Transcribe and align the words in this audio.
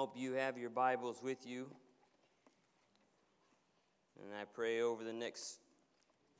Hope 0.00 0.16
you 0.16 0.32
have 0.32 0.56
your 0.56 0.70
Bibles 0.70 1.18
with 1.22 1.46
you. 1.46 1.66
And 4.18 4.32
I 4.32 4.46
pray 4.46 4.80
over 4.80 5.04
the 5.04 5.12
next 5.12 5.58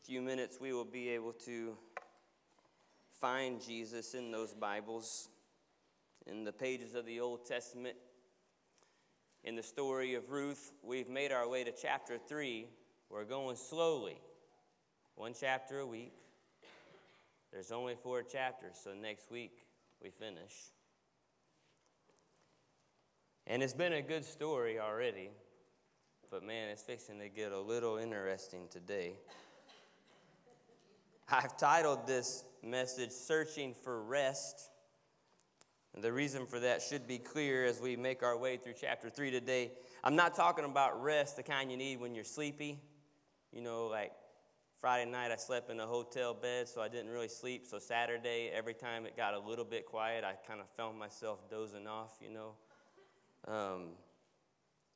few 0.02 0.22
minutes 0.22 0.56
we 0.58 0.72
will 0.72 0.86
be 0.86 1.10
able 1.10 1.34
to 1.44 1.76
find 3.20 3.60
Jesus 3.60 4.14
in 4.14 4.30
those 4.30 4.54
Bibles, 4.54 5.28
in 6.26 6.42
the 6.42 6.52
pages 6.54 6.94
of 6.94 7.04
the 7.04 7.20
Old 7.20 7.44
Testament. 7.44 7.96
In 9.44 9.56
the 9.56 9.62
story 9.62 10.14
of 10.14 10.30
Ruth, 10.30 10.72
we've 10.82 11.10
made 11.10 11.30
our 11.30 11.46
way 11.46 11.62
to 11.62 11.70
chapter 11.70 12.16
3. 12.16 12.66
We're 13.10 13.24
going 13.24 13.56
slowly, 13.56 14.16
one 15.16 15.34
chapter 15.38 15.80
a 15.80 15.86
week. 15.86 16.14
There's 17.52 17.72
only 17.72 17.94
four 18.02 18.22
chapters, 18.22 18.76
so 18.82 18.94
next 18.94 19.30
week 19.30 19.52
we 20.02 20.08
finish. 20.08 20.54
And 23.50 23.64
it's 23.64 23.74
been 23.74 23.94
a 23.94 24.00
good 24.00 24.24
story 24.24 24.78
already, 24.78 25.28
but 26.30 26.44
man, 26.44 26.68
it's 26.68 26.82
fixing 26.82 27.18
to 27.18 27.28
get 27.28 27.50
a 27.50 27.58
little 27.58 27.96
interesting 27.96 28.68
today. 28.70 29.14
I've 31.28 31.56
titled 31.56 32.06
this 32.06 32.44
message 32.62 33.10
Searching 33.10 33.74
for 33.74 34.04
Rest. 34.04 34.70
And 35.94 36.04
the 36.04 36.12
reason 36.12 36.46
for 36.46 36.60
that 36.60 36.80
should 36.80 37.08
be 37.08 37.18
clear 37.18 37.64
as 37.64 37.80
we 37.80 37.96
make 37.96 38.22
our 38.22 38.38
way 38.38 38.56
through 38.56 38.74
chapter 38.80 39.10
3 39.10 39.32
today. 39.32 39.72
I'm 40.04 40.14
not 40.14 40.36
talking 40.36 40.64
about 40.64 41.02
rest, 41.02 41.34
the 41.34 41.42
kind 41.42 41.72
you 41.72 41.76
need 41.76 41.98
when 41.98 42.14
you're 42.14 42.22
sleepy. 42.22 42.78
You 43.50 43.62
know, 43.62 43.88
like 43.88 44.12
Friday 44.78 45.10
night, 45.10 45.32
I 45.32 45.36
slept 45.36 45.70
in 45.70 45.80
a 45.80 45.86
hotel 45.88 46.34
bed, 46.34 46.68
so 46.68 46.82
I 46.82 46.86
didn't 46.86 47.10
really 47.10 47.26
sleep. 47.26 47.66
So 47.66 47.80
Saturday, 47.80 48.52
every 48.54 48.74
time 48.74 49.06
it 49.06 49.16
got 49.16 49.34
a 49.34 49.40
little 49.40 49.64
bit 49.64 49.86
quiet, 49.86 50.22
I 50.22 50.34
kind 50.46 50.60
of 50.60 50.68
found 50.76 50.96
myself 50.96 51.50
dozing 51.50 51.88
off, 51.88 52.12
you 52.22 52.30
know. 52.32 52.52
Um, 53.46 53.88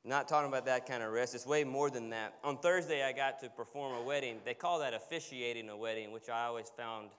not 0.03 0.27
talking 0.27 0.47
about 0.47 0.65
that 0.65 0.85
kind 0.85 1.01
of 1.01 1.11
rest. 1.11 1.33
It's 1.33 1.47
way 1.47 1.63
more 1.63 1.89
than 1.89 2.11
that. 2.11 2.35
On 2.43 2.57
Thursday, 2.57 3.03
I 3.03 3.11
got 3.11 3.39
to 3.39 3.49
perform 3.49 3.95
a 3.95 4.03
wedding. 4.03 4.37
They 4.45 4.53
call 4.53 4.79
that 4.79 4.93
officiating 4.93 5.67
a 5.69 5.75
wedding, 5.75 6.11
which 6.11 6.29
I 6.29 6.45
always 6.45 6.71
found 6.77 7.09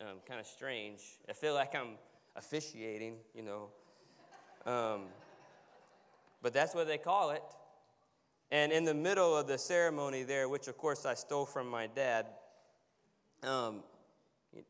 um, 0.00 0.18
kind 0.26 0.38
of 0.38 0.46
strange. 0.46 1.00
I 1.28 1.32
feel 1.32 1.54
like 1.54 1.74
I'm 1.74 1.96
officiating, 2.36 3.16
you 3.34 3.42
know. 3.42 3.68
Um, 4.70 5.02
but 6.42 6.52
that's 6.52 6.74
what 6.74 6.86
they 6.86 6.98
call 6.98 7.30
it. 7.30 7.42
And 8.50 8.70
in 8.70 8.84
the 8.84 8.94
middle 8.94 9.36
of 9.36 9.46
the 9.46 9.58
ceremony 9.58 10.22
there, 10.22 10.48
which 10.48 10.68
of 10.68 10.76
course 10.78 11.04
I 11.04 11.14
stole 11.14 11.46
from 11.46 11.68
my 11.68 11.86
dad, 11.86 12.26
um, 13.42 13.82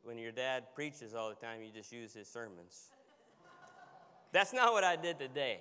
when 0.03 0.19
your 0.19 0.33
dad 0.33 0.65
preaches 0.75 1.15
all 1.15 1.29
the 1.29 1.35
time, 1.35 1.63
you 1.63 1.71
just 1.73 1.93
use 1.93 2.13
his 2.13 2.29
sermons. 2.29 2.91
That's 4.33 4.53
not 4.53 4.73
what 4.73 4.85
I 4.85 4.97
did 4.97 5.19
today. 5.19 5.61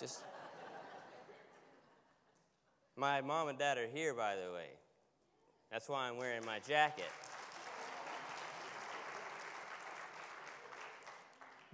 Just 0.00 0.22
my 2.96 3.20
mom 3.20 3.48
and 3.48 3.58
dad 3.58 3.76
are 3.76 3.86
here, 3.86 4.14
by 4.14 4.36
the 4.36 4.52
way. 4.52 4.68
That's 5.70 5.88
why 5.88 6.08
I'm 6.08 6.16
wearing 6.16 6.44
my 6.46 6.60
jacket. 6.60 7.10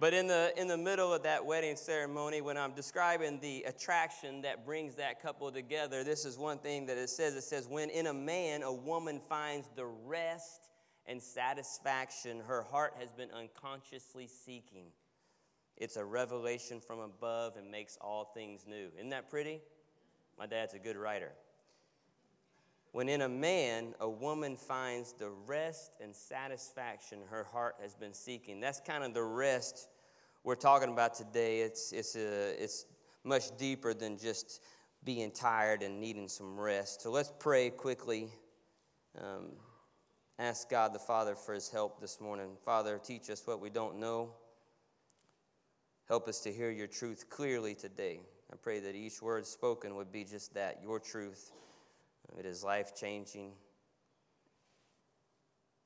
But 0.00 0.14
in 0.14 0.26
the, 0.26 0.52
in 0.56 0.66
the 0.66 0.76
middle 0.76 1.12
of 1.14 1.22
that 1.22 1.46
wedding 1.46 1.76
ceremony, 1.76 2.40
when 2.40 2.56
I'm 2.56 2.72
describing 2.72 3.38
the 3.38 3.62
attraction 3.68 4.42
that 4.42 4.66
brings 4.66 4.96
that 4.96 5.22
couple 5.22 5.52
together, 5.52 6.02
this 6.02 6.24
is 6.24 6.36
one 6.36 6.58
thing 6.58 6.86
that 6.86 6.98
it 6.98 7.08
says. 7.08 7.36
It 7.36 7.44
says, 7.44 7.68
When 7.68 7.88
in 7.88 8.08
a 8.08 8.12
man 8.12 8.64
a 8.64 8.72
woman 8.72 9.20
finds 9.28 9.70
the 9.76 9.86
rest 9.86 10.70
and 11.06 11.22
satisfaction 11.22 12.40
her 12.48 12.62
heart 12.62 12.94
has 12.98 13.12
been 13.12 13.28
unconsciously 13.30 14.26
seeking. 14.26 14.86
It's 15.82 15.96
a 15.96 16.04
revelation 16.04 16.78
from 16.78 17.00
above 17.00 17.56
and 17.56 17.68
makes 17.68 17.98
all 18.00 18.30
things 18.34 18.66
new. 18.68 18.86
Isn't 18.96 19.10
that 19.10 19.28
pretty? 19.28 19.60
My 20.38 20.46
dad's 20.46 20.74
a 20.74 20.78
good 20.78 20.96
writer. 20.96 21.32
When 22.92 23.08
in 23.08 23.22
a 23.22 23.28
man 23.28 23.96
a 23.98 24.08
woman 24.08 24.56
finds 24.56 25.12
the 25.12 25.30
rest 25.44 25.90
and 26.00 26.14
satisfaction 26.14 27.18
her 27.30 27.42
heart 27.42 27.74
has 27.82 27.96
been 27.96 28.14
seeking. 28.14 28.60
That's 28.60 28.78
kind 28.78 29.02
of 29.02 29.12
the 29.12 29.24
rest 29.24 29.88
we're 30.44 30.54
talking 30.54 30.88
about 30.88 31.14
today. 31.14 31.62
It's, 31.62 31.90
it's, 31.90 32.14
a, 32.14 32.62
it's 32.62 32.86
much 33.24 33.56
deeper 33.58 33.92
than 33.92 34.18
just 34.18 34.62
being 35.02 35.32
tired 35.32 35.82
and 35.82 35.98
needing 36.00 36.28
some 36.28 36.60
rest. 36.60 37.02
So 37.02 37.10
let's 37.10 37.32
pray 37.40 37.70
quickly. 37.70 38.28
Um, 39.20 39.48
ask 40.38 40.70
God 40.70 40.94
the 40.94 41.00
Father 41.00 41.34
for 41.34 41.54
his 41.54 41.70
help 41.70 42.00
this 42.00 42.20
morning. 42.20 42.50
Father, 42.64 43.00
teach 43.02 43.28
us 43.30 43.44
what 43.48 43.60
we 43.60 43.68
don't 43.68 43.98
know. 43.98 44.34
Help 46.12 46.28
us 46.28 46.40
to 46.40 46.52
hear 46.52 46.70
your 46.70 46.88
truth 46.88 47.30
clearly 47.30 47.74
today. 47.74 48.20
I 48.52 48.56
pray 48.56 48.80
that 48.80 48.94
each 48.94 49.22
word 49.22 49.46
spoken 49.46 49.94
would 49.96 50.12
be 50.12 50.24
just 50.24 50.52
that 50.52 50.80
your 50.82 51.00
truth. 51.00 51.52
It 52.38 52.44
is 52.44 52.62
life 52.62 52.94
changing. 52.94 53.52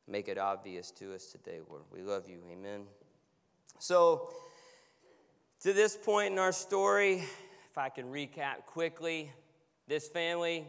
Make 0.08 0.26
it 0.26 0.36
obvious 0.36 0.90
to 0.98 1.14
us 1.14 1.26
today, 1.26 1.60
Lord. 1.70 1.84
We 1.92 2.02
love 2.02 2.28
you. 2.28 2.38
Amen. 2.50 2.86
So, 3.78 4.34
to 5.60 5.72
this 5.72 5.96
point 5.96 6.32
in 6.32 6.40
our 6.40 6.50
story, 6.50 7.22
if 7.70 7.78
I 7.78 7.88
can 7.88 8.06
recap 8.06 8.66
quickly, 8.66 9.30
this 9.86 10.08
family, 10.08 10.66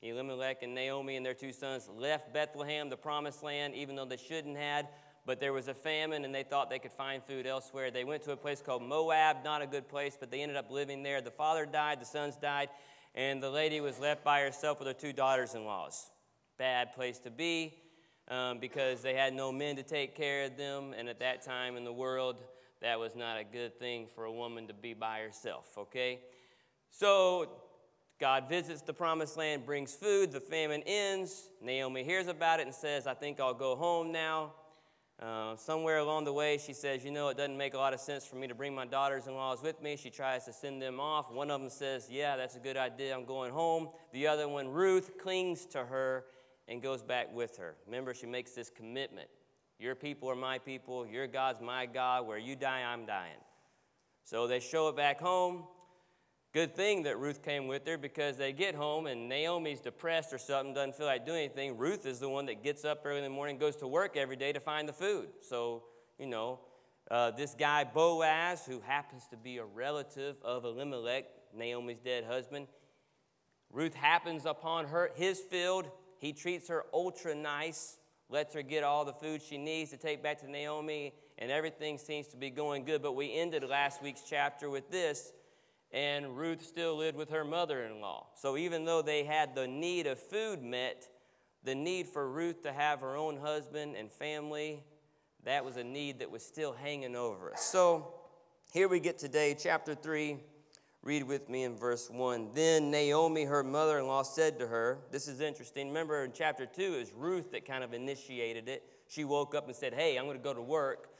Elimelech 0.00 0.62
and 0.62 0.74
Naomi 0.74 1.16
and 1.16 1.26
their 1.26 1.34
two 1.34 1.52
sons, 1.52 1.90
left 1.94 2.32
Bethlehem, 2.32 2.88
the 2.88 2.96
promised 2.96 3.42
land, 3.42 3.74
even 3.74 3.96
though 3.96 4.06
they 4.06 4.16
shouldn't 4.16 4.56
had 4.56 4.88
but 5.26 5.40
there 5.40 5.52
was 5.52 5.68
a 5.68 5.74
famine 5.74 6.24
and 6.24 6.34
they 6.34 6.42
thought 6.42 6.70
they 6.70 6.78
could 6.78 6.92
find 6.92 7.22
food 7.22 7.46
elsewhere. 7.46 7.90
They 7.90 8.04
went 8.04 8.22
to 8.24 8.32
a 8.32 8.36
place 8.36 8.60
called 8.60 8.82
Moab, 8.82 9.38
not 9.44 9.62
a 9.62 9.66
good 9.66 9.88
place, 9.88 10.16
but 10.18 10.30
they 10.30 10.42
ended 10.42 10.56
up 10.56 10.70
living 10.70 11.02
there. 11.02 11.20
The 11.20 11.30
father 11.30 11.66
died, 11.66 12.00
the 12.00 12.06
sons 12.06 12.36
died, 12.36 12.68
and 13.14 13.42
the 13.42 13.50
lady 13.50 13.80
was 13.80 13.98
left 13.98 14.24
by 14.24 14.40
herself 14.40 14.78
with 14.78 14.88
her 14.88 14.94
two 14.94 15.12
daughters 15.12 15.54
in 15.54 15.64
laws. 15.64 16.10
Bad 16.58 16.92
place 16.92 17.18
to 17.20 17.30
be 17.30 17.74
um, 18.28 18.58
because 18.58 19.02
they 19.02 19.14
had 19.14 19.34
no 19.34 19.52
men 19.52 19.76
to 19.76 19.82
take 19.82 20.14
care 20.14 20.44
of 20.44 20.56
them, 20.56 20.94
and 20.96 21.08
at 21.08 21.20
that 21.20 21.42
time 21.42 21.76
in 21.76 21.84
the 21.84 21.92
world, 21.92 22.36
that 22.80 22.98
was 22.98 23.14
not 23.14 23.38
a 23.38 23.44
good 23.44 23.78
thing 23.78 24.06
for 24.14 24.24
a 24.24 24.32
woman 24.32 24.66
to 24.68 24.74
be 24.74 24.94
by 24.94 25.20
herself, 25.20 25.66
okay? 25.78 26.20
So 26.90 27.48
God 28.20 28.48
visits 28.48 28.82
the 28.82 28.94
promised 28.94 29.36
land, 29.36 29.66
brings 29.66 29.94
food, 29.94 30.32
the 30.32 30.40
famine 30.40 30.82
ends. 30.86 31.48
Naomi 31.60 32.04
hears 32.04 32.28
about 32.28 32.60
it 32.60 32.66
and 32.66 32.74
says, 32.74 33.06
I 33.06 33.14
think 33.14 33.40
I'll 33.40 33.54
go 33.54 33.74
home 33.74 34.12
now. 34.12 34.52
Uh, 35.22 35.54
somewhere 35.54 35.98
along 35.98 36.24
the 36.24 36.32
way, 36.32 36.58
she 36.58 36.72
says, 36.72 37.04
You 37.04 37.12
know, 37.12 37.28
it 37.28 37.36
doesn't 37.36 37.56
make 37.56 37.74
a 37.74 37.78
lot 37.78 37.94
of 37.94 38.00
sense 38.00 38.26
for 38.26 38.36
me 38.36 38.48
to 38.48 38.54
bring 38.54 38.74
my 38.74 38.84
daughters 38.84 39.26
in 39.26 39.34
laws 39.34 39.62
with 39.62 39.80
me. 39.80 39.96
She 39.96 40.10
tries 40.10 40.44
to 40.46 40.52
send 40.52 40.82
them 40.82 40.98
off. 40.98 41.30
One 41.30 41.50
of 41.50 41.60
them 41.60 41.70
says, 41.70 42.08
Yeah, 42.10 42.36
that's 42.36 42.56
a 42.56 42.60
good 42.60 42.76
idea. 42.76 43.14
I'm 43.14 43.24
going 43.24 43.52
home. 43.52 43.90
The 44.12 44.26
other 44.26 44.48
one, 44.48 44.68
Ruth, 44.68 45.16
clings 45.16 45.66
to 45.66 45.84
her 45.84 46.24
and 46.66 46.82
goes 46.82 47.02
back 47.02 47.32
with 47.32 47.56
her. 47.58 47.76
Remember, 47.86 48.12
she 48.12 48.26
makes 48.26 48.52
this 48.52 48.70
commitment 48.70 49.28
Your 49.78 49.94
people 49.94 50.28
are 50.30 50.36
my 50.36 50.58
people. 50.58 51.06
Your 51.06 51.28
God's 51.28 51.60
my 51.60 51.86
God. 51.86 52.26
Where 52.26 52.38
you 52.38 52.56
die, 52.56 52.82
I'm 52.82 53.06
dying. 53.06 53.38
So 54.24 54.48
they 54.48 54.58
show 54.58 54.88
it 54.88 54.96
back 54.96 55.20
home. 55.20 55.64
Good 56.54 56.76
thing 56.76 57.02
that 57.02 57.18
Ruth 57.18 57.42
came 57.42 57.66
with 57.66 57.84
her 57.88 57.98
because 57.98 58.36
they 58.36 58.52
get 58.52 58.76
home 58.76 59.08
and 59.08 59.28
Naomi's 59.28 59.80
depressed 59.80 60.32
or 60.32 60.38
something, 60.38 60.72
doesn't 60.72 60.94
feel 60.94 61.06
like 61.06 61.26
doing 61.26 61.40
anything. 61.40 61.76
Ruth 61.76 62.06
is 62.06 62.20
the 62.20 62.28
one 62.28 62.46
that 62.46 62.62
gets 62.62 62.84
up 62.84 63.02
early 63.04 63.18
in 63.18 63.24
the 63.24 63.28
morning, 63.30 63.58
goes 63.58 63.74
to 63.78 63.88
work 63.88 64.16
every 64.16 64.36
day 64.36 64.52
to 64.52 64.60
find 64.60 64.88
the 64.88 64.92
food. 64.92 65.30
So, 65.40 65.82
you 66.16 66.26
know, 66.26 66.60
uh, 67.10 67.32
this 67.32 67.56
guy 67.58 67.82
Boaz, 67.82 68.64
who 68.64 68.80
happens 68.86 69.24
to 69.32 69.36
be 69.36 69.58
a 69.58 69.64
relative 69.64 70.36
of 70.44 70.64
Elimelech, 70.64 71.24
Naomi's 71.52 71.98
dead 71.98 72.22
husband, 72.22 72.68
Ruth 73.72 73.94
happens 73.94 74.46
upon 74.46 74.86
her 74.86 75.10
his 75.16 75.40
field. 75.40 75.90
He 76.20 76.32
treats 76.32 76.68
her 76.68 76.84
ultra 76.94 77.34
nice, 77.34 77.98
lets 78.28 78.54
her 78.54 78.62
get 78.62 78.84
all 78.84 79.04
the 79.04 79.12
food 79.12 79.42
she 79.42 79.58
needs 79.58 79.90
to 79.90 79.96
take 79.96 80.22
back 80.22 80.38
to 80.42 80.48
Naomi, 80.48 81.14
and 81.36 81.50
everything 81.50 81.98
seems 81.98 82.28
to 82.28 82.36
be 82.36 82.50
going 82.50 82.84
good. 82.84 83.02
But 83.02 83.16
we 83.16 83.34
ended 83.34 83.64
last 83.64 84.00
week's 84.04 84.22
chapter 84.22 84.70
with 84.70 84.88
this 84.88 85.32
and 85.94 86.36
Ruth 86.36 86.66
still 86.66 86.96
lived 86.96 87.16
with 87.16 87.30
her 87.30 87.44
mother 87.44 87.84
in 87.84 88.00
law. 88.00 88.26
So 88.34 88.56
even 88.56 88.84
though 88.84 89.00
they 89.00 89.22
had 89.22 89.54
the 89.54 89.68
need 89.68 90.08
of 90.08 90.18
food 90.18 90.60
met, 90.60 91.08
the 91.62 91.76
need 91.76 92.08
for 92.08 92.28
Ruth 92.28 92.62
to 92.64 92.72
have 92.72 93.00
her 93.00 93.16
own 93.16 93.38
husband 93.38 93.94
and 93.96 94.10
family, 94.10 94.82
that 95.44 95.64
was 95.64 95.76
a 95.76 95.84
need 95.84 96.18
that 96.18 96.30
was 96.30 96.44
still 96.44 96.72
hanging 96.72 97.14
over 97.14 97.52
us. 97.52 97.62
So 97.62 98.12
here 98.72 98.88
we 98.88 98.98
get 98.98 99.18
today, 99.18 99.56
chapter 99.58 99.94
3. 99.94 100.38
Read 101.02 101.22
with 101.22 101.48
me 101.48 101.62
in 101.62 101.76
verse 101.76 102.10
1. 102.10 102.50
Then 102.54 102.90
Naomi, 102.90 103.44
her 103.44 103.62
mother 103.62 104.00
in 104.00 104.06
law, 104.08 104.22
said 104.22 104.58
to 104.58 104.66
her, 104.66 104.98
This 105.12 105.28
is 105.28 105.40
interesting. 105.40 105.88
Remember 105.88 106.24
in 106.24 106.32
chapter 106.32 106.66
2, 106.66 106.82
is 106.94 107.12
Ruth 107.12 107.52
that 107.52 107.66
kind 107.66 107.84
of 107.84 107.94
initiated 107.94 108.68
it. 108.68 108.82
She 109.06 109.24
woke 109.24 109.54
up 109.54 109.66
and 109.66 109.76
said, 109.76 109.94
Hey, 109.94 110.16
I'm 110.16 110.24
going 110.24 110.38
to 110.38 110.42
go 110.42 110.54
to 110.54 110.62
work. 110.62 111.10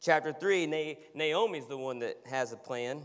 Chapter 0.00 0.32
3, 0.32 0.96
Naomi's 1.14 1.66
the 1.66 1.78
one 1.78 1.98
that 2.00 2.18
has 2.30 2.52
a 2.52 2.56
plan. 2.56 3.02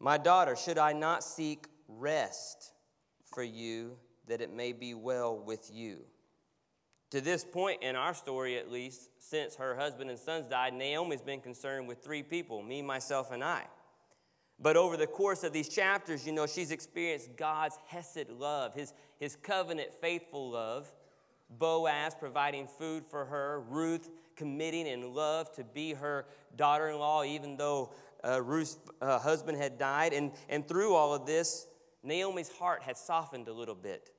My 0.00 0.18
daughter, 0.18 0.56
should 0.56 0.78
I 0.78 0.92
not 0.92 1.24
seek 1.24 1.66
rest 1.88 2.72
for 3.24 3.42
you 3.42 3.96
that 4.26 4.40
it 4.40 4.52
may 4.52 4.72
be 4.72 4.94
well 4.94 5.36
with 5.36 5.70
you? 5.72 5.98
To 7.10 7.20
this 7.20 7.44
point 7.44 7.82
in 7.82 7.94
our 7.94 8.12
story, 8.12 8.58
at 8.58 8.72
least, 8.72 9.08
since 9.20 9.54
her 9.56 9.76
husband 9.76 10.10
and 10.10 10.18
sons 10.18 10.48
died, 10.48 10.74
Naomi's 10.74 11.22
been 11.22 11.40
concerned 11.40 11.86
with 11.86 12.02
three 12.02 12.22
people 12.22 12.62
me, 12.62 12.82
myself, 12.82 13.30
and 13.30 13.44
I. 13.44 13.62
But 14.58 14.76
over 14.76 14.96
the 14.96 15.06
course 15.06 15.44
of 15.44 15.52
these 15.52 15.68
chapters, 15.68 16.26
you 16.26 16.32
know, 16.32 16.46
she's 16.46 16.70
experienced 16.70 17.36
God's 17.36 17.78
Hesed 17.86 18.30
love, 18.30 18.74
his, 18.74 18.92
his 19.18 19.36
covenant 19.36 19.92
faithful 20.00 20.50
love. 20.50 20.92
Boaz 21.50 22.14
providing 22.14 22.66
food 22.66 23.04
for 23.06 23.24
her, 23.26 23.60
Ruth 23.68 24.10
committing 24.34 24.86
in 24.86 25.14
love 25.14 25.52
to 25.52 25.64
be 25.64 25.92
her 25.92 26.26
daughter 26.56 26.88
in 26.88 26.98
law, 26.98 27.22
even 27.22 27.56
though 27.56 27.92
uh, 28.24 28.42
Ruth's 28.42 28.78
uh, 29.00 29.18
husband 29.18 29.58
had 29.58 29.78
died. 29.78 30.12
And, 30.12 30.32
and 30.48 30.66
through 30.66 30.94
all 30.94 31.14
of 31.14 31.26
this, 31.26 31.66
Naomi's 32.02 32.50
heart 32.50 32.82
had 32.82 32.96
softened 32.96 33.48
a 33.48 33.52
little 33.52 33.74
bit. 33.74 34.10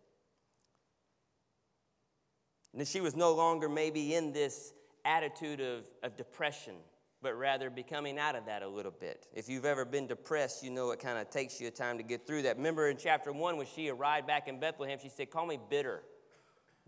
And 2.74 2.88
she 2.88 3.00
was 3.02 3.16
no 3.16 3.34
longer 3.34 3.70
maybe 3.70 4.16
in 4.16 4.34
this 4.34 4.74
attitude 5.06 5.62
of, 5.62 5.86
of 6.04 6.18
depression, 6.18 6.76
but 7.22 7.38
rather 7.38 7.70
becoming 7.70 8.20
out 8.20 8.36
of 8.36 8.46
that 8.48 8.64
a 8.64 8.68
little 8.68 8.92
bit. 8.92 9.28
If 9.34 9.48
you've 9.48 9.66
ever 9.66 9.86
been 9.86 10.08
depressed, 10.08 10.64
you 10.64 10.72
know 10.72 10.92
it 10.92 11.00
kind 11.00 11.18
of 11.18 11.30
takes 11.30 11.62
you 11.62 11.68
a 11.68 11.72
time 11.72 11.98
to 11.98 12.04
get 12.04 12.28
through 12.28 12.42
that. 12.44 12.58
Remember 12.58 12.90
in 12.90 12.98
chapter 12.98 13.32
one, 13.32 13.56
when 13.56 13.68
she 13.68 13.90
arrived 13.90 14.28
back 14.28 14.48
in 14.48 14.60
Bethlehem, 14.60 15.00
she 15.02 15.10
said, 15.10 15.30
Call 15.30 15.46
me 15.46 15.58
bitter. 15.70 16.02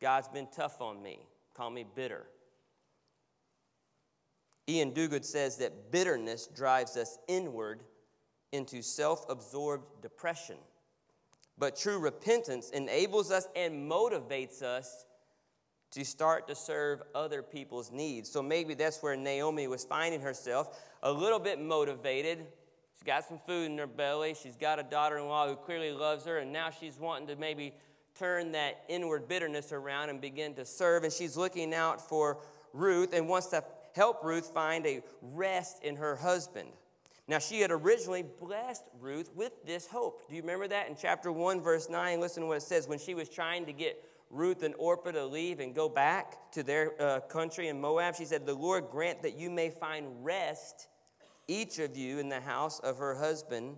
God's 0.01 0.27
been 0.27 0.47
tough 0.53 0.81
on 0.81 1.01
me. 1.01 1.19
Call 1.53 1.69
me 1.69 1.85
bitter. 1.95 2.27
Iain 4.69 4.91
Duguid 4.91 5.23
says 5.23 5.57
that 5.57 5.91
bitterness 5.91 6.47
drives 6.47 6.97
us 6.97 7.17
inward 7.27 7.83
into 8.51 8.81
self 8.81 9.25
absorbed 9.29 10.01
depression. 10.01 10.57
But 11.57 11.75
true 11.75 11.99
repentance 11.99 12.69
enables 12.69 13.31
us 13.31 13.47
and 13.55 13.89
motivates 13.89 14.61
us 14.61 15.05
to 15.91 16.03
start 16.03 16.47
to 16.47 16.55
serve 16.55 17.01
other 17.15 17.41
people's 17.41 17.91
needs. 17.91 18.29
So 18.29 18.43
maybe 18.43 18.73
that's 18.73 19.01
where 19.01 19.15
Naomi 19.15 19.67
was 19.67 19.83
finding 19.85 20.21
herself 20.21 20.77
a 21.01 21.11
little 21.11 21.39
bit 21.39 21.59
motivated. 21.59 22.45
She's 22.93 23.03
got 23.03 23.23
some 23.25 23.39
food 23.47 23.71
in 23.71 23.77
her 23.77 23.87
belly. 23.87 24.35
She's 24.41 24.55
got 24.55 24.79
a 24.79 24.83
daughter 24.83 25.17
in 25.17 25.27
law 25.27 25.47
who 25.47 25.55
clearly 25.55 25.91
loves 25.91 26.25
her, 26.25 26.39
and 26.39 26.51
now 26.51 26.69
she's 26.69 26.99
wanting 26.99 27.27
to 27.27 27.35
maybe 27.35 27.73
turn 28.17 28.51
that 28.51 28.83
inward 28.89 29.27
bitterness 29.27 29.71
around 29.71 30.09
and 30.09 30.19
begin 30.19 30.53
to 30.55 30.65
serve. 30.65 31.03
And 31.03 31.13
she's 31.13 31.37
looking 31.37 31.73
out 31.73 32.01
for 32.01 32.39
Ruth 32.73 33.13
and 33.13 33.27
wants 33.27 33.47
to 33.47 33.63
help 33.97 34.23
Ruth 34.23 34.53
find 34.53 34.85
a 34.85 35.01
rest 35.21 35.83
in 35.83 35.97
her 35.97 36.15
husband. 36.15 36.69
Now, 37.27 37.39
she 37.39 37.59
had 37.59 37.71
originally 37.71 38.23
blessed 38.39 38.83
Ruth 39.01 39.29
with 39.35 39.51
this 39.65 39.88
hope. 39.88 40.29
Do 40.29 40.35
you 40.35 40.41
remember 40.41 40.67
that 40.69 40.88
in 40.88 40.95
chapter 40.95 41.29
1, 41.29 41.59
verse 41.59 41.89
9? 41.89 42.21
Listen 42.21 42.44
to 42.44 42.47
what 42.47 42.57
it 42.57 42.61
says. 42.61 42.88
When 42.88 42.99
she 42.99 43.15
was 43.15 43.27
trying 43.27 43.65
to 43.65 43.73
get 43.73 44.01
Ruth 44.29 44.63
and 44.63 44.73
Orpah 44.77 45.11
to 45.11 45.25
leave 45.25 45.59
and 45.59 45.75
go 45.75 45.89
back 45.89 46.51
to 46.51 46.63
their 46.63 46.94
uh, 47.01 47.19
country 47.21 47.67
in 47.67 47.81
Moab, 47.81 48.15
she 48.15 48.23
said, 48.23 48.45
The 48.45 48.53
Lord 48.53 48.85
grant 48.89 49.23
that 49.23 49.35
you 49.35 49.49
may 49.49 49.69
find 49.69 50.23
rest, 50.23 50.88
each 51.50 51.79
of 51.79 51.97
you, 51.97 52.19
in 52.19 52.29
the 52.29 52.39
house 52.39 52.79
of 52.79 52.97
her 53.00 53.15
husband. 53.15 53.75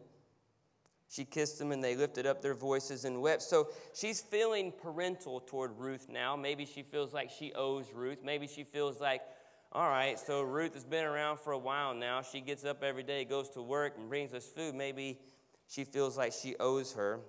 She 1.10 1.26
kissed 1.26 1.58
them 1.58 1.72
and 1.72 1.84
they 1.84 1.96
lifted 1.96 2.28
up 2.28 2.44
their 2.44 2.54
voices 2.54 3.04
and 3.04 3.20
wept. 3.20 3.42
So 3.42 3.70
she's 3.96 4.22
feeling 4.22 4.72
parental 4.72 5.40
toward 5.40 5.72
Ruth 5.80 6.08
now. 6.08 6.36
Maybe 6.36 6.66
she 6.66 6.84
feels 6.84 7.16
like 7.16 7.32
she 7.32 7.52
owes 7.54 7.88
Ruth. 7.96 8.20
Maybe 8.24 8.46
she 8.46 8.64
feels 8.64 9.02
like, 9.02 9.22
all 9.72 9.88
right, 9.88 10.18
so 10.18 10.42
Ruth 10.42 10.74
has 10.74 10.84
been 10.84 11.06
around 11.06 11.40
for 11.40 11.54
a 11.54 11.58
while 11.58 11.94
now. 11.94 12.24
She 12.24 12.42
gets 12.42 12.66
up 12.66 12.84
every 12.84 13.04
day, 13.04 13.24
goes 13.24 13.50
to 13.50 13.62
work, 13.62 13.94
and 13.98 14.10
brings 14.10 14.34
us 14.34 14.48
food. 14.48 14.74
Maybe 14.74 15.20
she 15.68 15.84
feels 15.84 16.18
like 16.18 16.34
she 16.34 16.56
owes 16.60 16.94
her. 16.94 17.20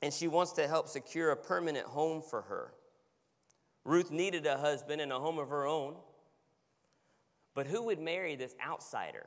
And 0.00 0.14
she 0.14 0.28
wants 0.28 0.52
to 0.52 0.68
help 0.68 0.88
secure 0.88 1.32
a 1.32 1.36
permanent 1.36 1.86
home 1.86 2.22
for 2.22 2.42
her. 2.42 2.72
Ruth 3.84 4.12
needed 4.12 4.46
a 4.46 4.56
husband 4.56 5.00
and 5.00 5.10
a 5.10 5.18
home 5.18 5.38
of 5.38 5.48
her 5.48 5.66
own. 5.66 5.96
But 7.54 7.66
who 7.66 7.82
would 7.86 7.98
marry 7.98 8.36
this 8.36 8.54
outsider? 8.64 9.26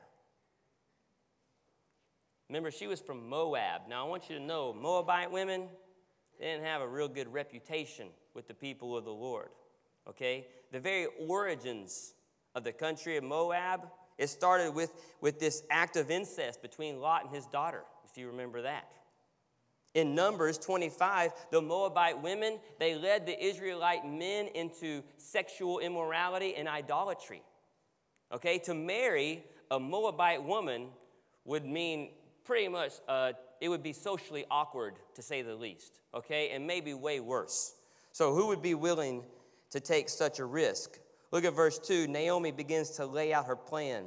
Remember, 2.48 2.70
she 2.70 2.86
was 2.86 3.00
from 3.00 3.28
Moab. 3.28 3.82
Now, 3.88 4.06
I 4.06 4.08
want 4.08 4.30
you 4.30 4.38
to 4.38 4.42
know 4.42 4.72
Moabite 4.72 5.30
women 5.30 5.68
didn't 6.40 6.64
have 6.64 6.80
a 6.80 6.88
real 6.88 7.08
good 7.08 7.30
reputation 7.32 8.08
with 8.32 8.48
the 8.48 8.54
people 8.54 8.96
of 8.96 9.04
the 9.04 9.12
Lord. 9.12 9.48
Okay? 10.08 10.46
The 10.72 10.80
very 10.80 11.06
origins 11.28 12.13
of 12.54 12.64
the 12.64 12.72
country 12.72 13.16
of 13.16 13.24
Moab, 13.24 13.88
it 14.18 14.28
started 14.28 14.74
with, 14.74 14.92
with 15.20 15.40
this 15.40 15.62
act 15.70 15.96
of 15.96 16.10
incest 16.10 16.62
between 16.62 17.00
Lot 17.00 17.24
and 17.24 17.34
his 17.34 17.46
daughter, 17.46 17.82
if 18.08 18.16
you 18.16 18.28
remember 18.28 18.62
that. 18.62 18.88
In 19.94 20.14
Numbers 20.14 20.58
25, 20.58 21.32
the 21.50 21.62
Moabite 21.62 22.20
women, 22.20 22.58
they 22.80 22.96
led 22.96 23.26
the 23.26 23.44
Israelite 23.44 24.06
men 24.06 24.48
into 24.48 25.02
sexual 25.18 25.78
immorality 25.78 26.56
and 26.56 26.68
idolatry. 26.68 27.42
Okay, 28.32 28.58
to 28.58 28.74
marry 28.74 29.44
a 29.70 29.78
Moabite 29.78 30.42
woman 30.42 30.88
would 31.44 31.64
mean 31.64 32.10
pretty 32.44 32.68
much, 32.68 32.92
uh, 33.08 33.32
it 33.60 33.68
would 33.68 33.82
be 33.82 33.92
socially 33.92 34.44
awkward 34.50 34.94
to 35.14 35.22
say 35.22 35.42
the 35.42 35.54
least, 35.54 36.00
okay, 36.12 36.50
and 36.50 36.66
maybe 36.66 36.92
way 36.92 37.20
worse. 37.20 37.74
So, 38.12 38.34
who 38.34 38.48
would 38.48 38.62
be 38.62 38.74
willing 38.74 39.24
to 39.70 39.80
take 39.80 40.08
such 40.08 40.38
a 40.38 40.44
risk? 40.44 40.98
Look 41.34 41.44
at 41.44 41.52
verse 41.52 41.80
2. 41.80 42.06
Naomi 42.06 42.52
begins 42.52 42.90
to 42.90 43.06
lay 43.06 43.34
out 43.34 43.46
her 43.46 43.56
plan. 43.56 44.04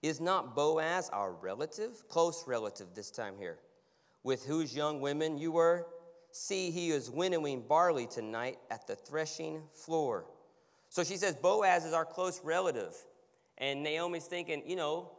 Is 0.00 0.20
not 0.20 0.54
Boaz 0.54 1.10
our 1.12 1.32
relative? 1.32 2.08
Close 2.08 2.44
relative 2.46 2.86
this 2.94 3.10
time 3.10 3.34
here. 3.36 3.58
With 4.22 4.46
whose 4.46 4.76
young 4.76 5.00
women 5.00 5.38
you 5.38 5.50
were? 5.50 5.88
See, 6.30 6.70
he 6.70 6.90
is 6.90 7.10
winnowing 7.10 7.62
barley 7.62 8.06
tonight 8.06 8.58
at 8.70 8.86
the 8.86 8.94
threshing 8.94 9.62
floor. 9.74 10.26
So 10.88 11.02
she 11.02 11.16
says, 11.16 11.34
Boaz 11.34 11.84
is 11.84 11.94
our 11.94 12.04
close 12.04 12.40
relative. 12.44 12.94
And 13.58 13.82
Naomi's 13.82 14.26
thinking, 14.26 14.62
you 14.64 14.76
know, 14.76 15.10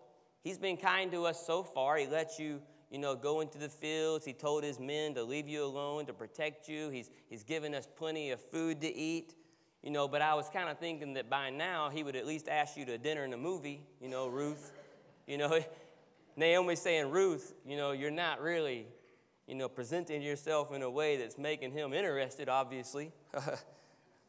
He's 0.44 0.58
been 0.58 0.78
kind 0.78 1.12
to 1.12 1.26
us 1.26 1.46
so 1.46 1.62
far. 1.62 1.98
He 1.98 2.08
let 2.08 2.40
you, 2.40 2.62
you 2.90 3.00
know, 3.00 3.16
go 3.16 3.42
into 3.42 3.58
the 3.58 3.68
fields. 3.68 4.26
He 4.26 4.32
told 4.32 4.64
his 4.64 4.80
men 4.80 5.14
to 5.16 5.24
leave 5.24 5.50
you 5.50 5.66
alone, 5.66 6.06
to 6.06 6.14
protect 6.14 6.70
you. 6.70 6.90
He's, 6.90 7.12
he's 7.30 7.44
given 7.44 7.76
us 7.76 7.88
plenty 7.98 8.32
of 8.32 8.40
food 8.40 8.80
to 8.82 8.88
eat. 8.96 9.36
You 9.84 9.90
know, 9.90 10.08
but 10.08 10.22
I 10.22 10.36
was 10.36 10.48
kind 10.50 10.70
of 10.70 10.78
thinking 10.78 11.14
that 11.16 11.30
by 11.30 11.50
now 11.50 11.90
he 11.90 12.04
would 12.04 12.16
at 12.16 12.28
least 12.28 12.48
ask 12.48 12.78
you 12.78 12.86
to 12.86 12.98
dinner 12.98 13.24
and 13.24 13.34
a 13.34 13.38
movie, 13.38 13.82
you 14.00 14.10
know, 14.10 14.28
Ruth. 14.28 14.72
You 15.26 15.38
know, 15.38 15.60
Naomi's 16.36 16.82
saying, 16.82 17.10
Ruth, 17.10 17.54
you 17.66 17.78
know, 17.78 17.92
you're 17.92 18.12
not 18.12 18.42
really, 18.42 18.86
you 19.48 19.56
know, 19.56 19.68
presenting 19.68 20.22
yourself 20.22 20.72
in 20.72 20.84
a 20.84 20.90
way 20.90 21.18
that's 21.18 21.38
making 21.38 21.72
him 21.72 21.94
interested, 21.94 22.48
obviously. 22.48 23.12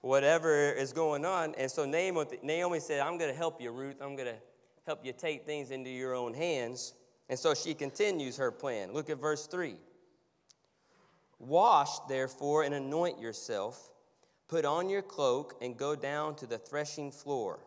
Whatever 0.00 0.72
is 0.72 0.92
going 0.92 1.24
on. 1.24 1.54
And 1.56 1.70
so 1.70 1.84
Naomi 1.84 2.80
said, 2.80 3.00
I'm 3.00 3.18
going 3.18 3.30
to 3.30 3.36
help 3.36 3.60
you, 3.60 3.70
Ruth. 3.70 3.96
I'm 4.00 4.16
going 4.16 4.28
to 4.28 4.38
help 4.84 5.04
you 5.04 5.12
take 5.12 5.46
things 5.46 5.70
into 5.70 5.90
your 5.90 6.14
own 6.14 6.34
hands. 6.34 6.94
And 7.28 7.38
so 7.38 7.54
she 7.54 7.74
continues 7.74 8.36
her 8.38 8.50
plan. 8.50 8.92
Look 8.92 9.10
at 9.10 9.20
verse 9.20 9.46
3. 9.46 9.76
Wash, 11.38 11.90
therefore, 12.08 12.64
and 12.64 12.74
anoint 12.74 13.20
yourself. 13.20 13.91
Put 14.52 14.66
on 14.66 14.90
your 14.90 15.00
cloak 15.00 15.54
and 15.62 15.78
go 15.78 15.96
down 15.96 16.34
to 16.34 16.46
the 16.46 16.58
threshing 16.58 17.10
floor. 17.10 17.60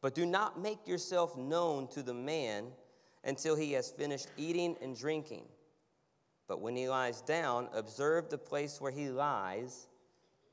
But 0.00 0.16
do 0.16 0.26
not 0.26 0.60
make 0.60 0.84
yourself 0.84 1.36
known 1.36 1.86
to 1.92 2.02
the 2.02 2.12
man 2.12 2.72
until 3.22 3.54
he 3.54 3.70
has 3.74 3.92
finished 3.92 4.26
eating 4.36 4.74
and 4.82 4.98
drinking. 4.98 5.44
But 6.48 6.60
when 6.60 6.74
he 6.74 6.88
lies 6.88 7.20
down, 7.20 7.68
observe 7.72 8.30
the 8.30 8.38
place 8.38 8.80
where 8.80 8.90
he 8.90 9.10
lies. 9.10 9.86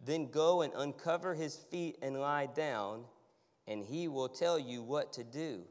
Then 0.06 0.30
go 0.30 0.62
and 0.62 0.72
uncover 0.76 1.34
his 1.34 1.56
feet 1.56 1.98
and 2.04 2.22
lie 2.22 2.46
down, 2.46 3.06
and 3.66 3.84
he 3.84 4.08
will 4.08 4.30
tell 4.30 4.60
you 4.60 4.84
what 4.84 5.12
to 5.14 5.24
do. 5.24 5.64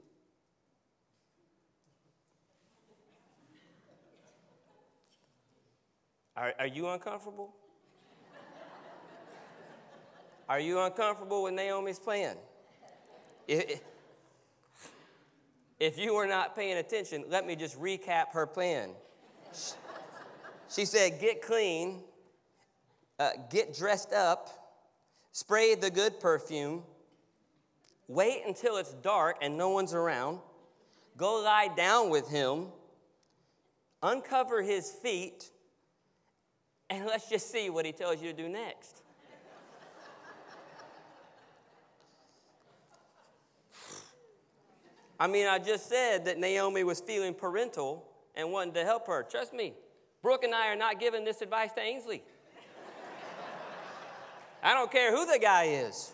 Are, 6.36 6.52
are 6.58 6.66
you 6.66 6.88
uncomfortable? 6.88 7.54
Are 10.50 10.58
you 10.58 10.80
uncomfortable 10.80 11.44
with 11.44 11.54
Naomi's 11.54 12.00
plan? 12.00 12.36
If, 13.46 13.80
if 15.78 15.96
you 15.96 16.16
were 16.16 16.26
not 16.26 16.56
paying 16.56 16.76
attention, 16.76 17.22
let 17.28 17.46
me 17.46 17.54
just 17.54 17.80
recap 17.80 18.32
her 18.32 18.48
plan. 18.48 18.90
She 20.68 20.86
said, 20.86 21.20
Get 21.20 21.40
clean, 21.40 22.02
uh, 23.20 23.30
get 23.48 23.76
dressed 23.76 24.12
up, 24.12 24.82
spray 25.30 25.76
the 25.76 25.88
good 25.88 26.18
perfume, 26.18 26.82
wait 28.08 28.42
until 28.44 28.76
it's 28.76 28.94
dark 28.94 29.36
and 29.42 29.56
no 29.56 29.68
one's 29.68 29.94
around, 29.94 30.40
go 31.16 31.40
lie 31.44 31.70
down 31.76 32.10
with 32.10 32.28
him, 32.28 32.66
uncover 34.02 34.62
his 34.62 34.90
feet, 34.90 35.48
and 36.90 37.06
let's 37.06 37.28
just 37.28 37.52
see 37.52 37.70
what 37.70 37.86
he 37.86 37.92
tells 37.92 38.20
you 38.20 38.32
to 38.32 38.36
do 38.36 38.48
next. 38.48 39.02
I 45.20 45.26
mean, 45.26 45.46
I 45.46 45.58
just 45.58 45.86
said 45.86 46.24
that 46.24 46.38
Naomi 46.38 46.82
was 46.82 47.02
feeling 47.02 47.34
parental 47.34 48.06
and 48.34 48.50
wanted 48.50 48.72
to 48.76 48.84
help 48.84 49.06
her. 49.06 49.22
Trust 49.22 49.52
me, 49.52 49.74
Brooke 50.22 50.44
and 50.44 50.54
I 50.54 50.68
are 50.68 50.76
not 50.76 50.98
giving 50.98 51.26
this 51.26 51.42
advice 51.42 51.72
to 51.74 51.80
Ainsley. 51.82 52.22
I 54.62 54.72
don't 54.72 54.90
care 54.90 55.14
who 55.14 55.26
the 55.30 55.38
guy 55.38 55.64
is. 55.64 56.12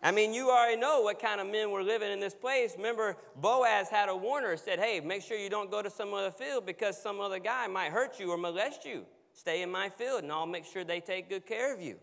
I 0.00 0.12
mean, 0.12 0.32
you 0.32 0.50
already 0.50 0.80
know 0.80 1.00
what 1.02 1.18
kind 1.20 1.40
of 1.40 1.48
men 1.48 1.72
were 1.72 1.82
living 1.82 2.12
in 2.12 2.20
this 2.20 2.34
place. 2.34 2.74
Remember, 2.76 3.16
Boaz 3.34 3.88
had 3.88 4.08
a 4.08 4.14
warner, 4.14 4.56
said, 4.56 4.78
Hey, 4.78 5.00
make 5.00 5.22
sure 5.22 5.36
you 5.36 5.50
don't 5.50 5.70
go 5.70 5.82
to 5.82 5.90
some 5.90 6.14
other 6.14 6.30
field 6.30 6.64
because 6.64 6.96
some 6.96 7.18
other 7.18 7.40
guy 7.40 7.66
might 7.66 7.90
hurt 7.90 8.20
you 8.20 8.30
or 8.30 8.36
molest 8.36 8.84
you. 8.84 9.04
Stay 9.32 9.62
in 9.62 9.70
my 9.70 9.88
field, 9.88 10.22
and 10.22 10.30
I'll 10.30 10.46
make 10.46 10.64
sure 10.64 10.84
they 10.84 11.00
take 11.00 11.28
good 11.28 11.44
care 11.46 11.74
of 11.74 11.82
you. 11.82 11.96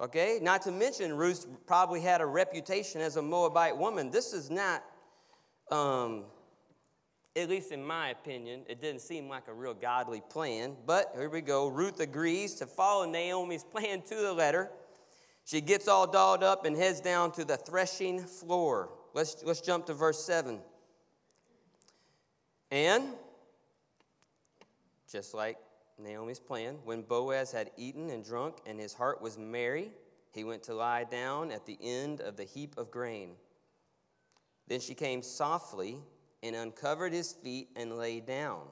Okay? 0.00 0.38
Not 0.40 0.62
to 0.62 0.72
mention, 0.72 1.14
Ruth 1.14 1.46
probably 1.66 2.00
had 2.00 2.20
a 2.20 2.26
reputation 2.26 3.00
as 3.00 3.16
a 3.16 3.22
Moabite 3.22 3.76
woman. 3.76 4.10
This 4.10 4.32
is 4.32 4.50
not, 4.50 4.82
um, 5.70 6.24
at 7.36 7.48
least 7.50 7.70
in 7.70 7.84
my 7.84 8.08
opinion, 8.08 8.62
it 8.68 8.80
didn't 8.80 9.02
seem 9.02 9.28
like 9.28 9.46
a 9.48 9.52
real 9.52 9.74
godly 9.74 10.22
plan. 10.30 10.74
But 10.86 11.12
here 11.14 11.28
we 11.28 11.42
go. 11.42 11.68
Ruth 11.68 12.00
agrees 12.00 12.54
to 12.56 12.66
follow 12.66 13.04
Naomi's 13.08 13.64
plan 13.72 14.00
to 14.02 14.14
the 14.14 14.32
letter. 14.32 14.70
She 15.44 15.60
gets 15.60 15.88
all 15.88 16.06
dolled 16.06 16.44
up 16.44 16.64
and 16.64 16.76
heads 16.76 17.00
down 17.00 17.32
to 17.32 17.44
the 17.44 17.56
threshing 17.56 18.20
floor. 18.20 18.90
Let's, 19.14 19.42
let's 19.44 19.60
jump 19.60 19.86
to 19.86 19.94
verse 19.94 20.24
7. 20.24 20.60
And, 22.70 23.08
just 25.10 25.34
like 25.34 25.58
Naomi's 26.02 26.40
plan, 26.40 26.78
when 26.84 27.02
Boaz 27.02 27.52
had 27.52 27.70
eaten 27.76 28.10
and 28.10 28.24
drunk 28.24 28.58
and 28.66 28.80
his 28.80 28.94
heart 28.94 29.20
was 29.20 29.38
merry, 29.38 29.90
he 30.32 30.44
went 30.44 30.62
to 30.64 30.74
lie 30.74 31.04
down 31.04 31.50
at 31.50 31.66
the 31.66 31.78
end 31.82 32.20
of 32.20 32.36
the 32.36 32.44
heap 32.44 32.76
of 32.78 32.90
grain. 32.90 33.30
Then 34.68 34.80
she 34.80 34.94
came 34.94 35.22
softly 35.22 35.98
and 36.42 36.54
uncovered 36.54 37.12
his 37.12 37.32
feet 37.32 37.68
and 37.76 37.98
lay 37.98 38.20
down. 38.20 38.62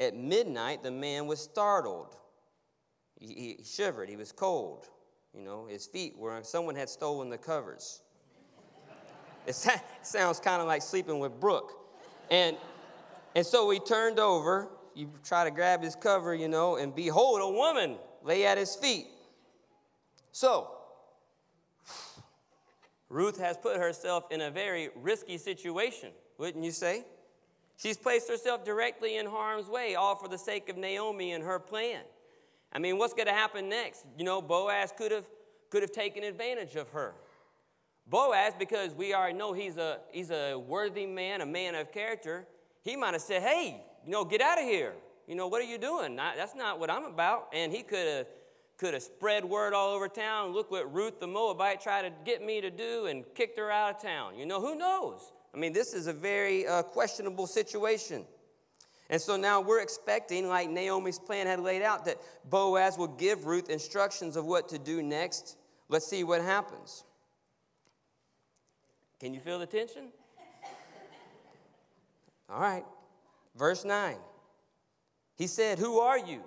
At 0.00 0.16
midnight, 0.16 0.82
the 0.82 0.90
man 0.90 1.26
was 1.26 1.40
startled. 1.40 2.16
He, 3.20 3.58
shivered, 3.64 4.08
he 4.08 4.16
was 4.16 4.32
cold. 4.32 4.88
You 5.32 5.42
know, 5.42 5.66
his 5.66 5.86
feet 5.86 6.18
were, 6.18 6.40
someone 6.42 6.74
had 6.74 6.88
stolen 6.88 7.30
the 7.30 7.38
covers. 7.38 8.02
it 9.46 9.54
sounds 10.02 10.40
kind 10.40 10.60
of 10.60 10.66
like 10.66 10.82
sleeping 10.82 11.20
with 11.20 11.38
Brooke. 11.38 11.72
And, 12.30 12.56
and 13.36 13.46
so 13.46 13.70
he 13.70 13.78
turned 13.78 14.18
over, 14.18 14.68
you 14.94 15.10
try 15.24 15.44
to 15.44 15.50
grab 15.50 15.82
his 15.82 15.94
cover, 15.94 16.34
you 16.34 16.48
know, 16.48 16.76
and 16.76 16.94
behold, 16.94 17.40
a 17.40 17.48
woman 17.48 17.96
lay 18.22 18.46
at 18.46 18.58
his 18.58 18.74
feet. 18.74 19.06
So, 20.32 20.70
Ruth 23.08 23.38
has 23.38 23.56
put 23.56 23.76
herself 23.76 24.24
in 24.30 24.40
a 24.40 24.50
very 24.50 24.90
risky 24.96 25.38
situation, 25.38 26.10
wouldn't 26.38 26.64
you 26.64 26.72
say? 26.72 27.04
She's 27.76 27.96
placed 27.96 28.28
herself 28.28 28.64
directly 28.64 29.16
in 29.16 29.26
harm's 29.26 29.68
way, 29.68 29.94
all 29.94 30.16
for 30.16 30.28
the 30.28 30.38
sake 30.38 30.68
of 30.68 30.76
Naomi 30.76 31.32
and 31.32 31.44
her 31.44 31.58
plan. 31.58 32.02
I 32.72 32.78
mean, 32.78 32.98
what's 32.98 33.14
going 33.14 33.26
to 33.26 33.32
happen 33.32 33.68
next? 33.68 34.04
You 34.18 34.24
know, 34.24 34.42
Boaz 34.42 34.92
could 34.96 35.12
have 35.12 35.26
could 35.70 35.82
have 35.82 35.92
taken 35.92 36.22
advantage 36.22 36.76
of 36.76 36.88
her. 36.90 37.14
Boaz, 38.06 38.52
because 38.58 38.94
we 38.94 39.14
already 39.14 39.36
know 39.36 39.52
he's 39.52 39.76
a 39.76 39.98
he's 40.10 40.30
a 40.30 40.56
worthy 40.56 41.06
man, 41.06 41.40
a 41.40 41.46
man 41.46 41.74
of 41.74 41.90
character, 41.90 42.46
he 42.82 42.96
might 42.96 43.12
have 43.12 43.22
said, 43.22 43.42
"Hey, 43.42 43.84
you 44.04 44.10
know, 44.10 44.24
get 44.24 44.40
out 44.40 44.58
of 44.58 44.64
here. 44.64 44.94
You 45.26 45.34
know, 45.34 45.48
what 45.48 45.62
are 45.62 45.66
you 45.66 45.78
doing? 45.78 46.16
that's 46.16 46.54
not 46.54 46.78
what 46.78 46.90
I'm 46.90 47.04
about." 47.04 47.48
And 47.52 47.72
he 47.72 47.82
could 47.82 48.06
have 48.06 48.26
could 48.76 48.94
have 48.94 49.02
spread 49.02 49.44
word 49.44 49.72
all 49.72 49.94
over 49.94 50.08
town. 50.08 50.52
Look 50.52 50.70
what 50.70 50.92
Ruth 50.92 51.20
the 51.20 51.26
Moabite 51.26 51.80
tried 51.80 52.02
to 52.02 52.12
get 52.24 52.44
me 52.44 52.60
to 52.60 52.70
do 52.70 53.06
and 53.06 53.24
kicked 53.34 53.58
her 53.58 53.70
out 53.70 53.96
of 53.96 54.02
town. 54.02 54.36
You 54.36 54.46
know, 54.46 54.60
who 54.60 54.74
knows? 54.74 55.32
I 55.54 55.58
mean, 55.58 55.72
this 55.72 55.94
is 55.94 56.08
a 56.08 56.12
very 56.12 56.66
uh, 56.66 56.82
questionable 56.82 57.46
situation. 57.46 58.24
And 59.10 59.20
so 59.20 59.36
now 59.36 59.60
we're 59.60 59.80
expecting, 59.80 60.48
like 60.48 60.68
Naomi's 60.68 61.18
plan 61.18 61.46
had 61.46 61.60
laid 61.60 61.82
out, 61.82 62.04
that 62.06 62.18
Boaz 62.48 62.98
will 62.98 63.06
give 63.08 63.44
Ruth 63.46 63.70
instructions 63.70 64.36
of 64.36 64.46
what 64.46 64.68
to 64.70 64.78
do 64.78 65.02
next. 65.02 65.56
Let's 65.88 66.06
see 66.06 66.24
what 66.24 66.42
happens. 66.42 67.04
Can 69.20 69.34
you 69.34 69.40
feel 69.40 69.58
the 69.58 69.66
tension? 69.66 70.08
All 72.50 72.60
right. 72.60 72.84
Verse 73.56 73.84
9. 73.84 74.16
He 75.36 75.46
said, 75.46 75.78
Who 75.78 75.98
are 76.00 76.18
you? 76.18 76.42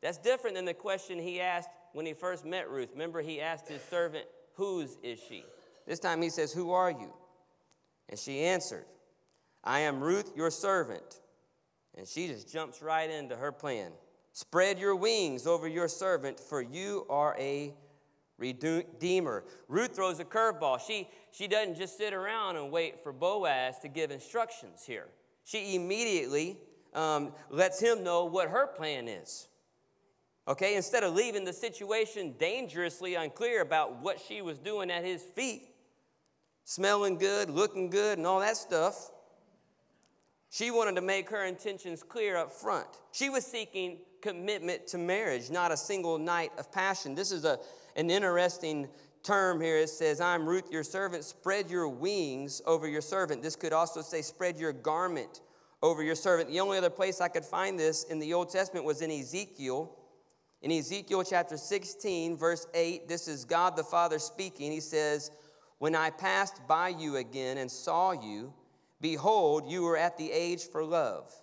That's 0.00 0.18
different 0.18 0.56
than 0.56 0.64
the 0.64 0.74
question 0.74 1.18
he 1.18 1.40
asked 1.40 1.70
when 1.92 2.06
he 2.06 2.12
first 2.12 2.44
met 2.44 2.68
Ruth. 2.70 2.90
Remember, 2.92 3.22
he 3.22 3.40
asked 3.40 3.68
his 3.68 3.82
servant, 3.82 4.26
Whose 4.54 4.96
is 5.02 5.18
she? 5.28 5.44
This 5.86 5.98
time 5.98 6.22
he 6.22 6.30
says, 6.30 6.52
Who 6.52 6.72
are 6.72 6.90
you? 6.90 7.12
And 8.08 8.18
she 8.18 8.40
answered, 8.40 8.84
I 9.64 9.80
am 9.80 10.00
Ruth, 10.00 10.32
your 10.36 10.50
servant. 10.50 11.20
And 11.96 12.06
she 12.06 12.26
just 12.26 12.52
jumps 12.52 12.82
right 12.82 13.08
into 13.08 13.36
her 13.36 13.52
plan. 13.52 13.92
Spread 14.32 14.78
your 14.78 14.96
wings 14.96 15.46
over 15.46 15.68
your 15.68 15.88
servant, 15.88 16.40
for 16.40 16.62
you 16.62 17.06
are 17.10 17.36
a 17.38 17.74
redeemer. 18.38 19.44
Ruth 19.68 19.94
throws 19.94 20.18
a 20.18 20.24
curveball. 20.24 20.80
She, 20.84 21.08
she 21.30 21.46
doesn't 21.46 21.76
just 21.76 21.98
sit 21.98 22.14
around 22.14 22.56
and 22.56 22.70
wait 22.70 23.02
for 23.02 23.12
Boaz 23.12 23.78
to 23.80 23.88
give 23.88 24.10
instructions 24.10 24.84
here. 24.86 25.08
She 25.44 25.74
immediately 25.74 26.58
um, 26.94 27.32
lets 27.50 27.80
him 27.80 28.04
know 28.04 28.24
what 28.24 28.48
her 28.48 28.66
plan 28.66 29.08
is. 29.08 29.48
Okay, 30.48 30.74
instead 30.74 31.04
of 31.04 31.14
leaving 31.14 31.44
the 31.44 31.52
situation 31.52 32.34
dangerously 32.38 33.14
unclear 33.14 33.62
about 33.62 34.02
what 34.02 34.20
she 34.20 34.42
was 34.42 34.58
doing 34.58 34.90
at 34.90 35.04
his 35.04 35.22
feet, 35.22 35.62
smelling 36.64 37.16
good, 37.16 37.48
looking 37.48 37.90
good, 37.90 38.18
and 38.18 38.26
all 38.26 38.40
that 38.40 38.56
stuff, 38.56 39.10
she 40.50 40.70
wanted 40.70 40.96
to 40.96 41.00
make 41.00 41.30
her 41.30 41.44
intentions 41.44 42.02
clear 42.02 42.36
up 42.36 42.50
front. 42.50 42.88
She 43.12 43.30
was 43.30 43.46
seeking 43.46 43.98
commitment 44.20 44.86
to 44.88 44.98
marriage, 44.98 45.48
not 45.48 45.70
a 45.70 45.76
single 45.76 46.18
night 46.18 46.50
of 46.58 46.72
passion. 46.72 47.14
This 47.14 47.32
is 47.32 47.44
a, 47.44 47.58
an 47.96 48.10
interesting 48.10 48.88
term 49.22 49.60
here. 49.60 49.78
It 49.78 49.88
says, 49.88 50.20
I'm 50.20 50.48
Ruth, 50.48 50.70
your 50.70 50.84
servant. 50.84 51.24
Spread 51.24 51.70
your 51.70 51.88
wings 51.88 52.62
over 52.66 52.88
your 52.88 53.00
servant. 53.00 53.42
This 53.42 53.56
could 53.56 53.72
also 53.72 54.02
say, 54.02 54.22
spread 54.22 54.58
your 54.58 54.72
garment 54.72 55.40
over 55.82 56.02
your 56.02 56.14
servant. 56.14 56.50
The 56.50 56.60
only 56.60 56.78
other 56.78 56.90
place 56.90 57.20
I 57.20 57.28
could 57.28 57.44
find 57.44 57.78
this 57.78 58.04
in 58.04 58.18
the 58.18 58.34
Old 58.34 58.50
Testament 58.50 58.84
was 58.84 59.02
in 59.02 59.10
Ezekiel. 59.10 59.96
In 60.62 60.70
Ezekiel 60.70 61.24
chapter 61.24 61.56
16, 61.56 62.36
verse 62.36 62.66
8, 62.74 63.08
this 63.08 63.26
is 63.26 63.44
God 63.44 63.76
the 63.76 63.82
Father 63.82 64.18
speaking. 64.18 64.70
He 64.70 64.80
says, 64.80 65.30
When 65.78 65.96
I 65.96 66.10
passed 66.10 66.60
by 66.68 66.90
you 66.90 67.16
again 67.16 67.58
and 67.58 67.70
saw 67.70 68.12
you, 68.12 68.52
Behold, 69.02 69.68
you 69.68 69.82
were 69.82 69.96
at 69.96 70.16
the 70.16 70.30
age 70.30 70.62
for 70.62 70.84
love. 70.84 71.34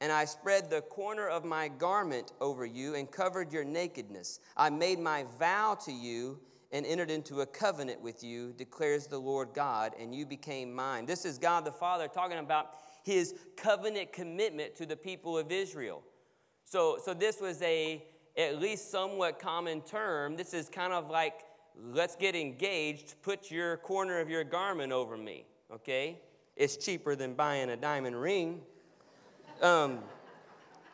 And 0.00 0.10
I 0.10 0.24
spread 0.24 0.68
the 0.68 0.82
corner 0.82 1.28
of 1.28 1.44
my 1.44 1.68
garment 1.68 2.32
over 2.40 2.66
you 2.66 2.96
and 2.96 3.10
covered 3.10 3.52
your 3.52 3.64
nakedness. 3.64 4.40
I 4.56 4.68
made 4.68 4.98
my 4.98 5.24
vow 5.38 5.78
to 5.84 5.92
you 5.92 6.40
and 6.74 6.84
entered 6.84 7.10
into 7.10 7.40
a 7.40 7.46
covenant 7.46 8.02
with 8.02 8.22
you, 8.22 8.52
declares 8.52 9.06
the 9.06 9.18
Lord 9.18 9.54
God, 9.54 9.92
and 9.98 10.14
you 10.14 10.26
became 10.26 10.74
mine. 10.74 11.06
This 11.06 11.24
is 11.24 11.38
God 11.38 11.64
the 11.64 11.72
Father 11.72 12.06
talking 12.06 12.36
about 12.36 12.72
his 13.02 13.34
covenant 13.56 14.12
commitment 14.12 14.74
to 14.76 14.84
the 14.84 14.96
people 14.96 15.38
of 15.38 15.50
Israel. 15.50 16.02
So, 16.66 16.98
so 17.02 17.14
this 17.14 17.40
was 17.40 17.62
a 17.62 18.04
at 18.36 18.60
least 18.60 18.90
somewhat 18.90 19.38
common 19.38 19.80
term. 19.80 20.36
This 20.36 20.52
is 20.52 20.68
kind 20.68 20.92
of 20.92 21.08
like, 21.08 21.40
let's 21.80 22.16
get 22.16 22.36
engaged, 22.36 23.14
put 23.22 23.50
your 23.50 23.78
corner 23.78 24.20
of 24.20 24.28
your 24.28 24.44
garment 24.44 24.92
over 24.92 25.16
me, 25.16 25.46
okay? 25.72 26.18
it's 26.56 26.76
cheaper 26.76 27.16
than 27.16 27.34
buying 27.34 27.70
a 27.70 27.76
diamond 27.76 28.20
ring. 28.20 28.60
Um, 29.60 30.00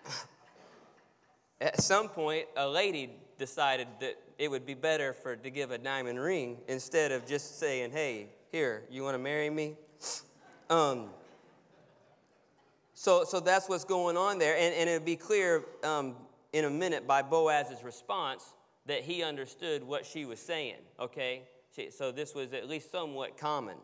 at 1.60 1.80
some 1.82 2.08
point, 2.08 2.46
a 2.56 2.68
lady 2.68 3.10
decided 3.40 3.88
that 3.98 4.16
it 4.38 4.48
would 4.48 4.64
be 4.64 4.74
better 4.74 5.12
for 5.12 5.34
to 5.34 5.50
give 5.50 5.72
a 5.72 5.78
diamond 5.78 6.20
ring 6.20 6.58
instead 6.68 7.10
of 7.10 7.26
just 7.26 7.58
saying, 7.58 7.90
"Hey, 7.90 8.28
here, 8.52 8.84
you 8.88 9.02
want 9.02 9.14
to 9.14 9.18
marry 9.18 9.50
me?" 9.50 9.76
Um, 10.68 11.10
so, 12.94 13.24
so 13.24 13.40
that's 13.40 13.68
what's 13.68 13.84
going 13.84 14.16
on 14.16 14.38
there, 14.38 14.54
and, 14.56 14.74
and 14.74 14.88
it'll 14.88 15.04
be 15.04 15.16
clear 15.16 15.64
um, 15.82 16.14
in 16.52 16.66
a 16.66 16.70
minute 16.70 17.06
by 17.06 17.22
Boaz's 17.22 17.82
response 17.82 18.52
that 18.86 19.02
he 19.02 19.22
understood 19.22 19.82
what 19.82 20.04
she 20.04 20.26
was 20.26 20.38
saying. 20.38 20.76
Okay, 21.00 21.42
so 21.90 22.12
this 22.12 22.34
was 22.34 22.52
at 22.52 22.68
least 22.68 22.92
somewhat 22.92 23.36
common. 23.38 23.78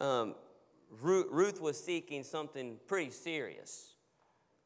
Um, 0.00 0.36
Ruth 0.90 1.60
was 1.60 1.82
seeking 1.82 2.22
something 2.22 2.78
pretty 2.86 3.10
serious. 3.10 3.94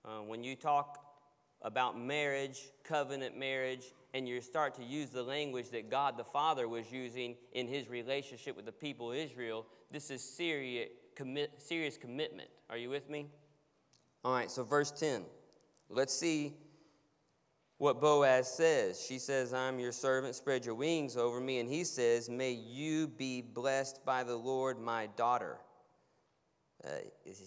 Uh, 0.05 0.21
when 0.21 0.45
you 0.45 0.55
talk 0.55 1.08
about 1.63 1.99
marriage, 1.99 2.71
covenant 2.85 3.37
marriage, 3.37 3.93
and 4.15 4.29
you 4.29 4.41
start 4.41 4.75
to 4.77 4.85
use 4.85 5.11
the 5.11 5.23
language 5.23 5.71
that 5.71 5.91
God 5.91 6.17
the 6.17 6.25
Father 6.25 6.69
was 6.69 6.91
using 6.91 7.37
in 7.53 7.67
his 7.67 7.89
relationship 7.89 8.57
with 8.57 8.65
the 8.65 8.73
people 8.73 9.13
of 9.13 9.19
Israel, 9.19 9.67
this 9.91 10.11
is 10.11 10.23
serious, 10.23 10.89
serious 11.59 11.97
commitment. 11.97 12.49
Are 12.71 12.77
you 12.77 12.91
with 12.91 13.11
me? 13.11 13.27
All 14.25 14.33
right, 14.33 14.51
so 14.51 14.65
verse 14.65 14.91
10. 14.91 15.25
Let's 15.91 16.15
see 16.15 16.55
what 17.79 18.01
Boaz 18.01 18.49
says. 18.49 19.05
She 19.05 19.19
says, 19.19 19.55
I'm 19.55 19.79
your 19.79 19.93
servant, 19.93 20.35
spread 20.35 20.65
your 20.65 20.75
wings 20.75 21.17
over 21.17 21.41
me. 21.41 21.61
And 21.61 21.69
he 21.69 21.85
says, 21.85 22.29
May 22.29 22.53
you 22.53 23.09
be 23.09 23.41
blessed 23.41 24.05
by 24.05 24.25
the 24.25 24.37
Lord, 24.37 24.81
my 24.81 25.09
daughter. 25.17 25.59
Uh, 26.85 26.91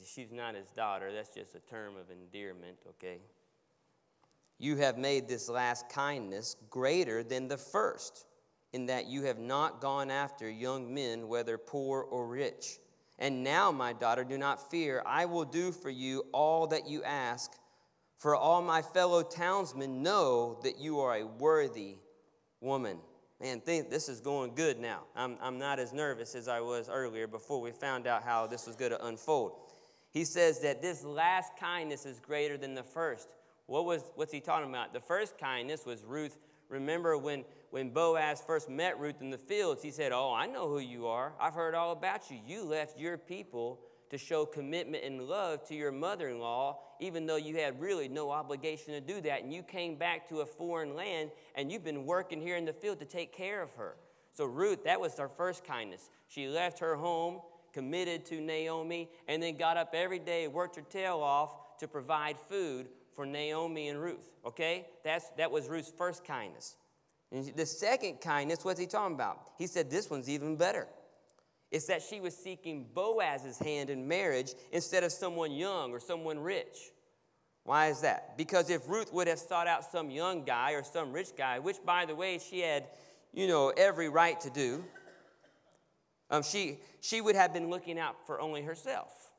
she's 0.06 0.32
not 0.32 0.56
his 0.56 0.70
daughter. 0.72 1.12
That's 1.14 1.34
just 1.34 1.56
a 1.56 1.60
term 1.60 1.96
of 1.96 2.10
endearment, 2.12 2.78
okay? 2.90 3.20
You 4.62 4.76
have 4.76 5.00
made 5.00 5.28
this 5.28 5.50
last 5.50 5.90
kindness 5.90 6.56
greater 6.70 7.24
than 7.24 7.48
the 7.48 7.58
first, 7.58 8.28
in 8.74 8.86
that 8.86 9.08
you 9.08 9.24
have 9.24 9.40
not 9.40 9.82
gone 9.82 10.12
after 10.12 10.48
young 10.48 10.94
men, 10.94 11.28
whether 11.28 11.58
poor 11.58 12.04
or 12.04 12.28
rich. 12.28 12.78
And 13.18 13.44
now, 13.44 13.72
my 13.72 13.92
daughter, 13.92 14.24
do 14.24 14.38
not 14.38 14.70
fear. 14.70 15.02
I 15.04 15.26
will 15.26 15.46
do 15.46 15.72
for 15.72 15.90
you 15.90 16.26
all 16.32 16.68
that 16.68 16.88
you 16.88 17.04
ask, 17.04 17.54
for 18.20 18.36
all 18.36 18.62
my 18.62 18.84
fellow 18.84 19.24
townsmen 19.24 20.04
know 20.04 20.60
that 20.62 20.80
you 20.80 21.00
are 21.00 21.16
a 21.16 21.26
worthy 21.26 21.96
woman. 22.60 23.00
Man, 23.40 23.62
think 23.62 23.90
this 23.90 24.08
is 24.08 24.22
going 24.22 24.54
good 24.54 24.80
now. 24.80 25.06
I'm, 25.16 25.38
I'm 25.42 25.58
not 25.58 25.80
as 25.80 25.92
nervous 25.92 26.36
as 26.36 26.48
I 26.48 26.62
was 26.62 26.88
earlier 26.88 27.26
before 27.26 27.62
we 27.62 27.72
found 27.72 28.06
out 28.06 28.22
how 28.22 28.46
this 28.46 28.68
was 28.68 28.76
going 28.76 28.92
to 28.92 29.04
unfold. 29.08 29.54
He 30.12 30.24
says 30.24 30.60
that 30.60 30.84
this 30.84 31.04
last 31.04 31.58
kindness 31.60 32.06
is 32.06 32.20
greater 32.20 32.58
than 32.58 32.76
the 32.76 32.84
first. 32.84 33.28
What 33.72 33.86
was, 33.86 34.04
what's 34.16 34.34
he 34.34 34.42
talking 34.42 34.70
about? 34.70 34.92
The 34.92 35.00
first 35.00 35.38
kindness 35.38 35.86
was 35.86 36.04
Ruth. 36.04 36.38
Remember 36.68 37.18
when 37.18 37.46
when 37.70 37.92
Boaz 37.92 38.44
first 38.46 38.70
met 38.70 39.00
Ruth 39.00 39.22
in 39.22 39.30
the 39.30 39.38
fields, 39.38 39.82
he 39.82 39.92
said, 39.92 40.12
Oh, 40.12 40.34
I 40.34 40.46
know 40.46 40.68
who 40.68 40.80
you 40.80 41.08
are. 41.08 41.32
I've 41.40 41.54
heard 41.54 41.74
all 41.74 41.94
about 41.94 42.30
you. 42.30 42.38
You 42.46 42.66
left 42.66 43.00
your 43.00 43.18
people 43.18 43.80
to 44.10 44.18
show 44.18 44.46
commitment 44.46 45.06
and 45.06 45.22
love 45.22 45.66
to 45.70 45.74
your 45.74 45.94
mother 45.94 46.28
in 46.28 46.40
law, 46.40 46.80
even 47.00 47.26
though 47.26 47.38
you 47.38 47.56
had 47.56 47.80
really 47.80 48.10
no 48.10 48.30
obligation 48.30 48.94
to 48.94 49.00
do 49.00 49.22
that. 49.22 49.44
And 49.44 49.54
you 49.54 49.64
came 49.64 49.96
back 49.96 50.28
to 50.28 50.42
a 50.42 50.46
foreign 50.46 50.94
land 50.94 51.32
and 51.56 51.72
you've 51.72 51.86
been 51.86 52.06
working 52.06 52.42
here 52.42 52.58
in 52.58 52.66
the 52.66 52.74
field 52.74 53.00
to 53.00 53.06
take 53.06 53.32
care 53.32 53.62
of 53.62 53.72
her. 53.76 53.96
So, 54.34 54.44
Ruth, 54.44 54.84
that 54.84 55.00
was 55.00 55.18
her 55.18 55.30
first 55.30 55.64
kindness. 55.64 56.10
She 56.28 56.50
left 56.50 56.80
her 56.80 56.98
home, 56.98 57.40
committed 57.72 58.26
to 58.26 58.42
Naomi, 58.42 59.10
and 59.30 59.42
then 59.42 59.56
got 59.56 59.78
up 59.78 59.94
every 59.94 60.20
day, 60.20 60.50
worked 60.50 60.76
her 60.76 60.82
tail 60.82 61.20
off 61.20 61.78
to 61.78 61.88
provide 61.88 62.36
food 62.50 62.90
for 63.16 63.26
Naomi 63.26 63.90
and 63.90 64.02
Ruth. 64.02 64.34
Okay? 64.46 64.88
That's, 65.04 65.30
that 65.38 65.52
was 65.52 65.68
Ruth's 65.68 65.92
first 65.98 66.24
kindness. 66.26 66.76
And 67.32 67.46
the 67.56 67.66
second 67.66 68.22
kindness, 68.22 68.66
what's 68.66 68.80
he 68.80 68.88
talking 68.88 69.16
about? 69.16 69.52
He 69.58 69.68
said 69.68 69.90
this 69.90 70.10
one's 70.10 70.30
even 70.30 70.56
better. 70.56 70.88
It's 71.72 71.86
that 71.86 72.02
she 72.02 72.20
was 72.20 72.36
seeking 72.36 72.88
Boaz's 72.94 73.58
hand 73.58 73.90
in 73.90 74.08
marriage 74.08 74.54
instead 74.74 75.04
of 75.04 75.12
someone 75.12 75.52
young 75.54 75.92
or 75.92 76.00
someone 76.02 76.40
rich. 76.40 76.92
Why 77.64 77.88
is 77.88 78.02
that? 78.02 78.38
Because 78.38 78.70
if 78.70 78.90
Ruth 78.90 79.14
would 79.14 79.28
have 79.28 79.40
sought 79.40 79.68
out 79.68 79.90
some 79.90 80.10
young 80.10 80.44
guy 80.44 80.72
or 80.74 80.84
some 80.84 81.14
rich 81.14 81.30
guy, 81.38 81.60
which, 81.60 81.78
by 81.86 82.06
the 82.06 82.16
way, 82.16 82.40
she 82.40 82.60
had, 82.60 82.88
you 83.34 83.48
know, 83.48 83.70
every 83.70 84.10
right 84.10 84.40
to 84.42 84.50
do, 84.50 84.84
um, 86.30 86.44
she, 86.44 86.80
she 87.02 87.22
would 87.22 87.36
have 87.36 87.54
been 87.54 87.70
looking 87.70 88.00
out 88.00 88.16
for 88.26 88.42
only 88.42 88.64
herself. 88.64 89.31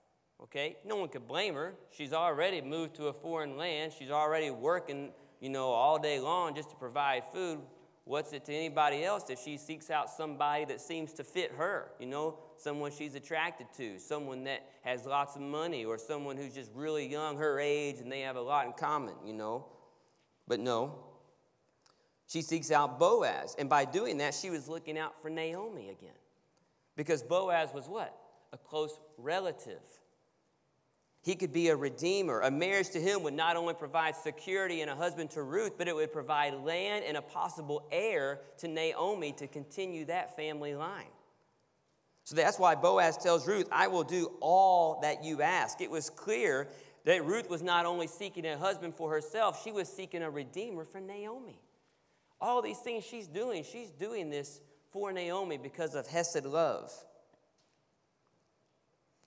Okay? 0.43 0.77
No 0.85 0.97
one 0.97 1.09
could 1.09 1.27
blame 1.27 1.55
her. 1.55 1.75
She's 1.91 2.13
already 2.13 2.61
moved 2.61 2.97
to 2.97 3.07
a 3.07 3.13
foreign 3.13 3.57
land. 3.57 3.93
She's 3.97 4.11
already 4.11 4.51
working, 4.51 5.13
you 5.41 5.49
know, 5.49 5.69
all 5.69 5.99
day 5.99 6.19
long 6.19 6.55
just 6.55 6.71
to 6.71 6.77
provide 6.77 7.25
food. 7.33 7.61
What's 8.05 8.33
it 8.33 8.45
to 8.47 8.53
anybody 8.53 9.05
else 9.05 9.31
if 9.31 9.39
she 9.39 9.57
seeks 9.57 9.89
out 9.89 10.11
somebody 10.11 10.65
that 10.65 10.81
seems 10.81 11.13
to 11.15 11.25
fit 11.25 11.53
her? 11.53 11.93
You 12.01 12.07
know, 12.07 12.39
someone 12.57 12.91
she's 12.91 13.15
attracted 13.15 13.69
to, 13.77 14.01
someone 14.01 14.43
that 14.45 14.67
has 14.83 15.07
lots 15.07 15.37
of 15.37 15.43
money, 15.43 15.85
or 15.85 15.99
someone 15.99 16.37
who's 16.37 16.53
just 16.53 16.73
really 16.75 17.09
young, 17.09 17.37
her 17.37 17.61
age, 17.61 18.01
and 18.01 18.11
they 18.11 18.23
have 18.23 18.35
a 18.35 18.41
lot 18.41 18.67
in 18.67 18.73
common, 18.73 19.15
you 19.25 19.33
know? 19.33 19.67
But 20.49 20.59
no. 20.59 20.99
She 22.27 22.43
seeks 22.43 22.73
out 22.73 22.99
Boaz. 22.99 23.55
And 23.57 23.69
by 23.69 23.85
doing 23.85 24.19
that, 24.19 24.35
she 24.35 24.51
was 24.51 24.69
looking 24.69 24.99
out 24.99 25.21
for 25.23 25.31
Naomi 25.31 25.91
again. 25.91 26.11
Because 26.97 27.23
Boaz 27.23 27.69
was 27.73 27.89
what? 27.89 28.17
A 28.53 28.59
close 28.59 28.99
relative. 29.17 29.81
He 31.23 31.37
could 31.37 31.53
be 31.53 31.69
a 31.69 31.77
redeemer. 31.77 32.41
A 32.41 32.51
marriage 32.51 32.91
to 32.91 33.01
him 33.01 33.23
would 33.23 33.35
not 33.35 33.57
only 33.57 33.75
provide 33.75 34.17
security 34.17 34.81
and 34.81 34.91
a 34.91 34.97
husband 34.97 35.31
to 35.31 35.43
Ruth, 35.43 35.79
but 35.79 35.87
it 35.87 35.95
would 35.95 36.13
provide 36.13 36.55
land 36.55 37.05
and 37.07 37.17
a 37.17 37.23
possible 37.23 37.87
heir 37.93 38.41
to 38.59 38.67
Naomi 38.67 39.31
to 39.33 39.47
continue 39.47 40.05
that 40.07 40.35
family 40.35 40.75
line. 40.75 41.07
So 42.25 42.35
that's 42.35 42.59
why 42.59 42.75
Boaz 42.75 43.17
tells 43.17 43.47
Ruth, 43.47 43.69
I 43.71 43.87
will 43.87 44.03
do 44.03 44.33
all 44.41 45.01
that 45.03 45.23
you 45.23 45.43
ask. 45.43 45.81
It 45.81 45.91
was 45.91 46.11
clear 46.11 46.69
that 47.05 47.25
Ruth 47.25 47.49
was 47.49 47.63
not 47.63 47.87
only 47.87 48.09
seeking 48.09 48.45
a 48.45 48.59
husband 48.59 48.95
for 48.97 49.11
herself, 49.11 49.63
she 49.63 49.71
was 49.71 49.89
seeking 49.89 50.23
a 50.23 50.31
redeemer 50.31 50.85
for 50.85 51.01
Naomi. 51.01 51.61
All 52.41 52.63
these 52.63 52.79
things 52.79 53.05
she's 53.05 53.29
doing, 53.29 53.65
she's 53.65 53.91
doing 53.91 54.29
this 54.29 54.61
for 54.91 55.13
Naomi 55.13 55.57
because 55.57 55.95
of 55.95 56.07
Hesed 56.09 56.45
love. 56.45 56.93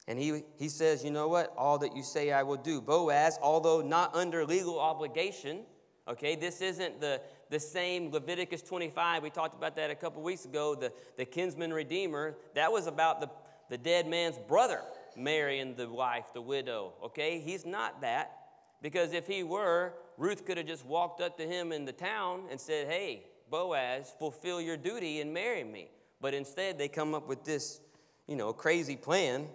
And 0.07 0.19
he, 0.19 0.43
he 0.57 0.69
says, 0.69 1.03
You 1.03 1.11
know 1.11 1.27
what? 1.27 1.53
All 1.57 1.77
that 1.79 1.95
you 1.95 2.03
say 2.03 2.31
I 2.31 2.43
will 2.43 2.57
do. 2.57 2.81
Boaz, 2.81 3.39
although 3.41 3.81
not 3.81 4.15
under 4.15 4.45
legal 4.45 4.79
obligation, 4.79 5.61
okay, 6.07 6.35
this 6.35 6.61
isn't 6.61 7.01
the, 7.01 7.21
the 7.49 7.59
same 7.59 8.11
Leviticus 8.11 8.61
25. 8.61 9.23
We 9.23 9.29
talked 9.29 9.55
about 9.55 9.75
that 9.77 9.89
a 9.89 9.95
couple 9.95 10.21
weeks 10.21 10.45
ago, 10.45 10.75
the, 10.75 10.91
the 11.17 11.25
kinsman 11.25 11.73
redeemer. 11.73 12.35
That 12.53 12.71
was 12.71 12.87
about 12.87 13.19
the, 13.19 13.29
the 13.69 13.77
dead 13.77 14.07
man's 14.07 14.37
brother 14.37 14.81
marrying 15.17 15.75
the 15.75 15.89
wife, 15.89 16.25
the 16.33 16.41
widow, 16.41 16.93
okay? 17.03 17.39
He's 17.39 17.65
not 17.65 18.01
that. 18.01 18.37
Because 18.81 19.13
if 19.13 19.25
he 19.25 19.41
were, 19.41 19.93
Ruth 20.17 20.45
could 20.45 20.57
have 20.57 20.67
just 20.67 20.85
walked 20.85 21.21
up 21.21 21.37
to 21.37 21.47
him 21.47 21.71
in 21.71 21.85
the 21.85 21.93
town 21.93 22.43
and 22.51 22.59
said, 22.59 22.87
Hey, 22.87 23.23
Boaz, 23.49 24.13
fulfill 24.19 24.61
your 24.61 24.77
duty 24.77 25.21
and 25.21 25.33
marry 25.33 25.63
me. 25.63 25.89
But 26.21 26.33
instead, 26.33 26.77
they 26.77 26.87
come 26.87 27.15
up 27.15 27.27
with 27.27 27.43
this, 27.43 27.81
you 28.27 28.35
know, 28.35 28.53
crazy 28.53 28.95
plan 28.95 29.47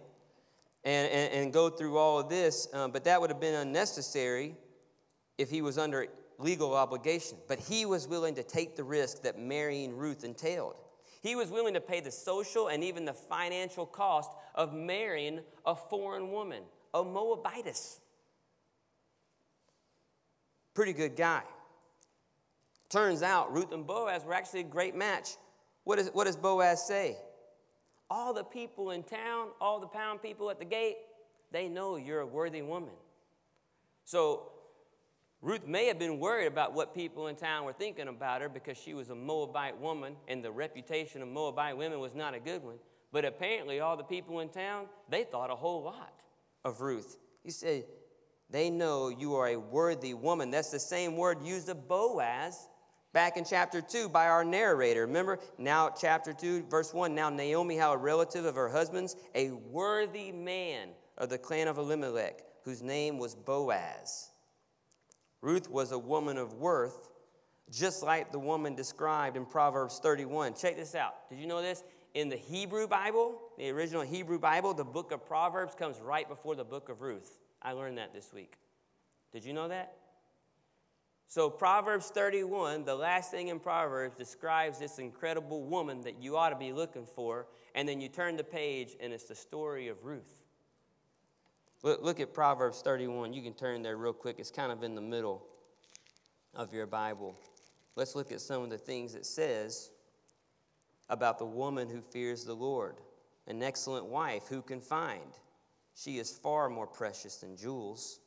and, 0.85 1.11
and, 1.11 1.33
and 1.33 1.53
go 1.53 1.69
through 1.69 1.99
all 1.99 2.19
of 2.19 2.29
this, 2.29 2.69
um, 2.73 2.91
but 2.91 3.05
that 3.05 3.21
would 3.21 3.31
have 3.31 3.41
been 3.41 3.55
unnecessary 3.55 4.55
if 5.39 5.51
he 5.51 5.63
was 5.63 5.79
under 5.79 6.07
legal 6.39 6.75
obligation. 6.75 7.37
But 7.49 7.59
he 7.59 7.85
was 7.87 8.09
willing 8.09 8.35
to 8.37 8.43
take 8.43 8.77
the 8.77 8.85
risk 8.85 9.23
that 9.23 9.39
marrying 9.39 9.97
Ruth 9.97 10.25
entailed. 10.25 10.77
He 11.23 11.37
was 11.37 11.51
willing 11.51 11.75
to 11.75 11.81
pay 11.81 12.01
the 12.01 12.11
social 12.11 12.69
and 12.69 12.83
even 12.83 13.05
the 13.05 13.13
financial 13.13 13.85
cost 13.85 14.31
of 14.55 14.73
marrying 14.73 15.41
a 15.67 15.75
foreign 15.75 16.31
woman, 16.31 16.63
a 16.95 17.05
Moabitess. 17.05 18.01
Pretty 20.75 20.95
good 20.95 21.17
guy. 21.17 21.43
Turns 22.89 23.23
out 23.23 23.53
Ruth 23.55 23.73
and 23.73 23.87
Boaz 23.87 24.25
were 24.25 24.33
actually 24.33 24.61
a 24.61 24.65
great 24.65 24.97
match. 24.97 25.37
What, 25.85 25.99
is, 25.99 26.09
what 26.13 26.27
does 26.27 26.37
Boaz 26.37 26.87
say? 26.87 27.17
All 28.11 28.35
the 28.35 28.45
people 28.45 28.91
in 28.91 29.03
town, 29.05 29.49
all 29.61 29.79
the 29.79 29.87
pound 29.87 30.21
people 30.21 30.51
at 30.51 30.59
the 30.59 30.65
gate, 30.65 30.97
they 31.53 31.69
know 31.69 31.97
you're 31.97 32.21
a 32.21 32.27
worthy 32.27 32.63
woman. 32.63 32.91
So 34.05 34.51
Ruth 35.41 35.67
may 35.67 35.87
have 35.87 35.99
been 35.99 36.19
worried 36.19 36.47
about 36.47 36.75
what 36.75 36.95
people 36.95 37.29
in 37.29 37.37
town 37.37 37.65
were 37.65 37.73
thinking 37.73 38.09
about 38.09 38.43
her 38.43 38.49
because 38.49 38.77
she 38.77 38.93
was 38.93 39.11
a 39.11 39.15
Moabite 39.15 39.79
woman 39.79 40.17
and 40.29 40.45
the 40.45 40.51
reputation 40.51 41.23
of 41.23 41.29
Moabite 41.29 41.77
women 41.77 42.01
was 42.01 42.15
not 42.15 42.35
a 42.35 42.41
good 42.41 42.63
one. 42.63 42.77
But 43.13 43.25
apparently, 43.25 43.81
all 43.81 43.97
the 43.97 44.05
people 44.05 44.39
in 44.41 44.51
town, 44.51 44.87
they 45.09 45.25
thought 45.25 45.51
a 45.51 45.57
whole 45.57 45.83
lot 45.83 46.13
of 46.65 46.81
Ruth. 46.81 47.17
He 47.43 47.51
said, 47.51 47.85
They 48.51 48.71
know 48.71 49.09
you 49.09 49.35
are 49.35 49.49
a 49.49 49.57
worthy 49.57 50.15
woman. 50.15 50.53
That's 50.53 50.71
the 50.71 50.79
same 50.79 51.17
word 51.17 51.43
used 51.43 51.69
of 51.69 51.89
Boaz 51.89 52.69
back 53.13 53.37
in 53.37 53.45
chapter 53.45 53.81
2 53.81 54.09
by 54.09 54.29
our 54.29 54.45
narrator. 54.45 55.07
Remember, 55.07 55.39
now, 55.59 55.91
chapter 55.91 56.33
2, 56.33 56.65
verse 56.65 56.95
1 56.95 57.15
now 57.15 57.31
Naomi, 57.31 57.77
had 57.77 57.93
a 57.93 57.97
relative 57.97 58.45
of 58.45 58.55
her 58.55 58.69
husband's, 58.69 59.17
a 59.35 59.51
worthy 59.51 60.33
man 60.33 60.89
of 61.19 61.29
the 61.29 61.39
clan 61.39 61.69
of 61.69 61.79
Elimelech, 61.79 62.43
whose 62.65 62.83
name 62.83 63.19
was 63.19 63.35
Boaz. 63.35 64.31
Ruth 65.43 65.71
was 65.71 65.93
a 65.93 65.99
woman 65.99 66.37
of 66.37 66.55
worth, 66.55 67.09
just 67.71 68.03
like 68.03 68.33
the 68.33 68.39
woman 68.39 68.75
described 68.75 69.37
in 69.37 69.47
Proverbs 69.47 70.01
31. 70.03 70.55
Check 70.55 70.77
this 70.77 70.95
out. 70.95 71.29
Did 71.31 71.39
you 71.39 71.47
know 71.47 71.63
this? 71.63 71.83
In 72.15 72.29
the 72.29 72.37
Hebrew 72.37 72.89
Bible, 72.89 73.41
the 73.57 73.71
original 73.71 74.03
Hebrew 74.03 74.39
Bible, 74.39 74.75
the 74.75 74.85
book 74.85 75.13
of 75.13 75.25
Proverbs 75.25 75.75
comes 75.75 76.01
right 76.01 76.29
before 76.29 76.57
the 76.57 76.65
book 76.65 76.89
of 76.89 77.01
Ruth. 77.01 77.39
I 77.63 77.73
learned 77.73 77.99
that 77.99 78.13
this 78.13 78.33
week. 78.33 78.55
Did 79.33 79.45
you 79.45 79.53
know 79.53 79.69
that? 79.69 79.95
So, 81.31 81.49
Proverbs 81.49 82.09
31, 82.09 82.83
the 82.83 82.97
last 82.97 83.31
thing 83.31 83.49
in 83.49 83.61
Proverbs, 83.61 84.17
describes 84.17 84.81
this 84.81 84.99
incredible 84.99 85.63
woman 85.63 86.01
that 86.01 86.21
you 86.21 86.37
ought 86.37 86.51
to 86.51 86.57
be 86.57 86.73
looking 86.73 87.07
for. 87.07 87.47
And 87.77 87.89
then 87.89 88.01
you 88.01 88.09
turn 88.09 88.37
the 88.37 88.43
page, 88.43 88.97
and 88.99 89.13
it's 89.13 89.27
the 89.27 89.37
story 89.37 89.87
of 89.87 90.05
Ruth. 90.05 90.43
Look, 91.85 92.03
look 92.03 92.19
at 92.19 92.35
Proverbs 92.35 92.83
31. 92.83 93.33
You 93.33 93.43
can 93.43 93.55
turn 93.55 93.81
there 93.83 93.97
real 93.97 94.13
quick. 94.13 94.41
It's 94.41 94.51
kind 94.51 94.73
of 94.73 94.83
in 94.83 94.97
the 94.97 95.01
middle 95.01 95.47
of 96.53 96.75
your 96.75 96.89
Bible. 96.89 97.37
Let's 97.95 98.17
look 98.17 98.33
at 98.33 98.41
some 98.41 98.65
of 98.65 98.71
the 98.71 98.79
things 98.79 99.15
it 99.15 99.25
says 99.25 99.93
about 101.09 101.39
the 101.39 101.47
woman 101.47 101.89
who 101.89 102.01
fears 102.01 102.45
the 102.45 102.55
Lord. 102.55 102.97
An 103.47 103.63
excellent 103.63 104.07
wife 104.07 104.49
who 104.49 104.63
can 104.63 104.81
find. 104.81 105.39
She 105.95 106.19
is 106.19 106.33
far 106.33 106.69
more 106.69 106.89
precious 106.89 107.37
than 107.37 107.57
jewels. 107.57 108.19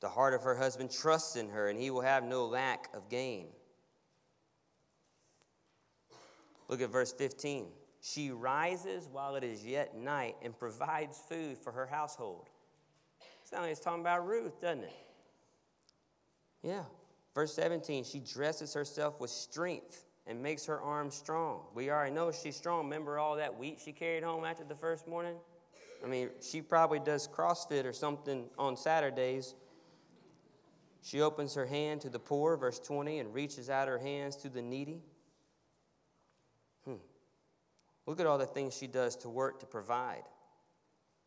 The 0.00 0.08
heart 0.08 0.34
of 0.34 0.42
her 0.42 0.56
husband 0.56 0.90
trusts 0.90 1.36
in 1.36 1.48
her, 1.48 1.68
and 1.68 1.78
he 1.78 1.90
will 1.90 2.02
have 2.02 2.24
no 2.24 2.46
lack 2.46 2.88
of 2.94 3.08
gain. 3.08 3.48
Look 6.68 6.80
at 6.80 6.90
verse 6.90 7.12
15. 7.12 7.66
She 8.00 8.30
rises 8.30 9.08
while 9.10 9.34
it 9.34 9.42
is 9.42 9.64
yet 9.64 9.96
night 9.96 10.36
and 10.42 10.56
provides 10.56 11.20
food 11.28 11.58
for 11.58 11.72
her 11.72 11.86
household. 11.86 12.48
Sounds 13.42 13.62
like 13.62 13.72
it's 13.72 13.80
talking 13.80 14.02
about 14.02 14.26
Ruth, 14.26 14.60
doesn't 14.60 14.84
it? 14.84 14.92
Yeah. 16.62 16.84
Verse 17.34 17.54
17, 17.54 18.04
she 18.04 18.20
dresses 18.20 18.74
herself 18.74 19.20
with 19.20 19.30
strength 19.30 20.04
and 20.26 20.42
makes 20.42 20.66
her 20.66 20.80
arms 20.80 21.14
strong. 21.14 21.62
We 21.74 21.90
already 21.90 22.14
know 22.14 22.30
she's 22.30 22.56
strong. 22.56 22.84
Remember 22.84 23.18
all 23.18 23.36
that 23.36 23.56
wheat 23.58 23.80
she 23.82 23.92
carried 23.92 24.22
home 24.22 24.44
after 24.44 24.64
the 24.64 24.74
first 24.74 25.08
morning? 25.08 25.36
I 26.04 26.06
mean, 26.06 26.30
she 26.40 26.60
probably 26.60 27.00
does 27.00 27.26
CrossFit 27.26 27.84
or 27.84 27.92
something 27.92 28.44
on 28.58 28.76
Saturdays. 28.76 29.54
She 31.08 31.22
opens 31.22 31.54
her 31.54 31.64
hand 31.64 32.02
to 32.02 32.10
the 32.10 32.18
poor, 32.18 32.58
verse 32.58 32.78
20, 32.78 33.18
and 33.18 33.32
reaches 33.32 33.70
out 33.70 33.88
her 33.88 33.96
hands 33.96 34.36
to 34.36 34.50
the 34.50 34.60
needy. 34.60 35.00
Hmm. 36.84 36.96
Look 38.04 38.20
at 38.20 38.26
all 38.26 38.36
the 38.36 38.44
things 38.44 38.76
she 38.76 38.86
does 38.86 39.16
to 39.16 39.30
work 39.30 39.58
to 39.60 39.66
provide. 39.66 40.24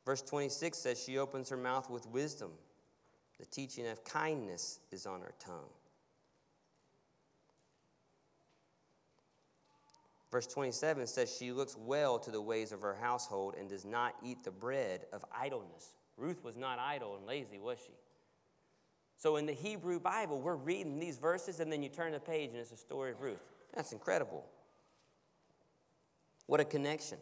Verse 0.06 0.22
26 0.22 0.78
says 0.78 1.04
she 1.04 1.18
opens 1.18 1.50
her 1.50 1.58
mouth 1.58 1.90
with 1.90 2.06
wisdom. 2.06 2.52
The 3.40 3.48
teaching 3.48 3.88
of 3.88 4.04
kindness 4.04 4.82
is 4.92 5.08
on 5.08 5.22
her 5.22 5.34
tongue. 5.40 5.74
Verse 10.30 10.46
27 10.46 11.08
says 11.08 11.36
she 11.36 11.52
looks 11.52 11.76
well 11.76 12.20
to 12.20 12.30
the 12.30 12.40
ways 12.40 12.72
of 12.72 12.82
her 12.82 12.94
household 12.94 13.56
and 13.60 13.68
does 13.68 13.84
not 13.84 14.14
eat 14.24 14.44
the 14.44 14.52
bread 14.52 15.08
of 15.12 15.26
idleness. 15.36 15.96
Ruth 16.18 16.44
was 16.44 16.56
not 16.56 16.78
idle 16.78 17.16
and 17.16 17.26
lazy, 17.26 17.58
was 17.58 17.80
she? 17.80 17.94
So 19.22 19.36
in 19.36 19.46
the 19.46 19.54
Hebrew 19.54 20.00
Bible, 20.00 20.42
we're 20.42 20.56
reading 20.56 20.98
these 20.98 21.20
verses 21.20 21.60
and 21.60 21.72
then 21.72 21.84
you 21.84 21.90
turn 21.90 22.12
the 22.12 22.20
page 22.20 22.50
and 22.50 22.58
it's 22.58 22.72
a 22.72 22.76
story 22.76 23.12
of 23.12 23.22
Ruth. 23.22 23.44
That's 23.76 23.92
incredible. 23.92 24.44
What 26.48 26.60
a 26.60 26.66
connection. 26.66 27.20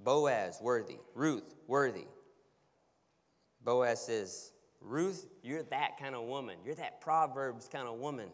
Boaz, 0.00 0.60
worthy. 0.62 0.96
Ruth, 1.14 1.54
worthy. 1.66 2.06
Boaz 3.62 4.00
says, 4.06 4.52
Ruth, 4.80 5.26
you're 5.42 5.62
that 5.64 5.98
kind 5.98 6.14
of 6.14 6.22
woman. 6.24 6.56
You're 6.64 6.74
that 6.76 7.02
Proverbs 7.02 7.68
kind 7.70 7.86
of 7.86 7.98
woman. 7.98 8.30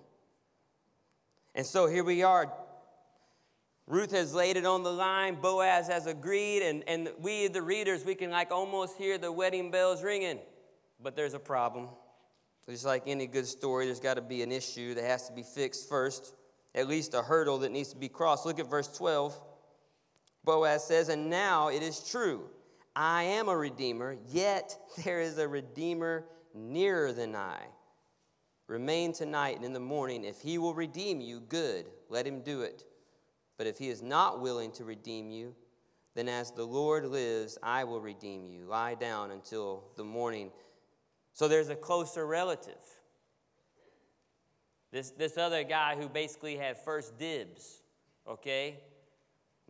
And 1.57 1.67
so 1.67 1.89
here 1.89 2.05
we 2.05 2.23
are. 2.23 2.53
Ruth 3.89 4.13
has 4.13 4.33
laid 4.33 4.57
it 4.57 4.65
on 4.65 4.85
the 4.85 4.93
line. 4.93 5.41
Boaz 5.41 5.89
has 5.89 6.07
agreed. 6.07 6.63
And, 6.63 6.85
and 6.87 7.09
we, 7.19 7.49
the 7.49 7.63
readers, 7.63 8.05
we 8.05 8.15
can 8.15 8.31
like 8.31 8.53
almost 8.53 8.97
hear 8.97 9.19
the 9.19 9.33
wedding 9.33 9.73
bells 9.73 10.05
ringing. 10.05 10.39
But 11.03 11.17
there's 11.17 11.35
a 11.35 11.41
problem. 11.41 11.89
Just 12.69 12.85
like 12.85 13.05
any 13.07 13.27
good 13.27 13.47
story, 13.47 13.87
there's 13.87 14.01
got 14.01 14.15
to 14.15 14.21
be 14.21 14.43
an 14.43 14.53
issue 14.53 14.95
that 14.95 15.05
has 15.05 15.27
to 15.29 15.33
be 15.33 15.43
fixed 15.43 15.89
first, 15.89 16.35
at 16.75 16.87
least 16.87 17.15
a 17.15 17.23
hurdle 17.23 17.59
that 17.59 17.73
needs 17.73 17.91
to 17.91 17.97
be 17.97 18.09
crossed. 18.09 18.45
Look 18.45 18.61
at 18.61 18.69
verse 18.69 18.89
12. 18.89 19.41
Boaz 20.45 20.85
says, 20.85 21.09
And 21.09 21.31
now 21.31 21.69
it 21.69 21.83
is 21.83 22.09
true, 22.09 22.49
I 22.95 23.23
am 23.23 23.49
a 23.49 23.57
redeemer, 23.57 24.17
yet 24.29 24.77
there 25.05 25.21
is 25.21 25.39
a 25.39 25.49
redeemer 25.49 26.27
nearer 26.55 27.13
than 27.13 27.35
I. 27.35 27.61
Remain 28.67 29.15
tonight 29.15 29.57
and 29.57 29.65
in 29.65 29.73
the 29.73 29.81
morning. 29.81 30.25
If 30.25 30.43
he 30.43 30.59
will 30.59 30.75
redeem 30.75 31.23
you, 31.23 31.41
good, 31.41 31.87
let 32.11 32.27
him 32.27 32.43
do 32.43 32.61
it. 32.63 32.85
But 33.57 33.67
if 33.67 33.79
he 33.79 33.89
is 33.89 34.03
not 34.03 34.43
willing 34.43 34.73
to 34.73 34.85
redeem 34.85 35.31
you, 35.31 35.55
then 36.15 36.29
as 36.29 36.51
the 36.51 36.65
Lord 36.65 37.07
lives, 37.07 37.57
I 37.63 37.85
will 37.85 38.01
redeem 38.01 38.47
you. 38.47 38.65
Lie 38.65 38.97
down 38.97 39.31
until 39.31 39.85
the 39.97 40.05
morning. 40.05 40.51
So 41.39 41.47
there's 41.47 41.69
a 41.69 41.77
closer 41.77 42.27
relative. 42.27 42.75
This, 44.91 45.13
this 45.13 45.39
other 45.39 45.63
guy 45.63 45.95
who 45.95 46.09
basically 46.09 46.57
had 46.57 46.77
first 46.77 47.17
dibs, 47.17 47.85
okay? 48.27 48.81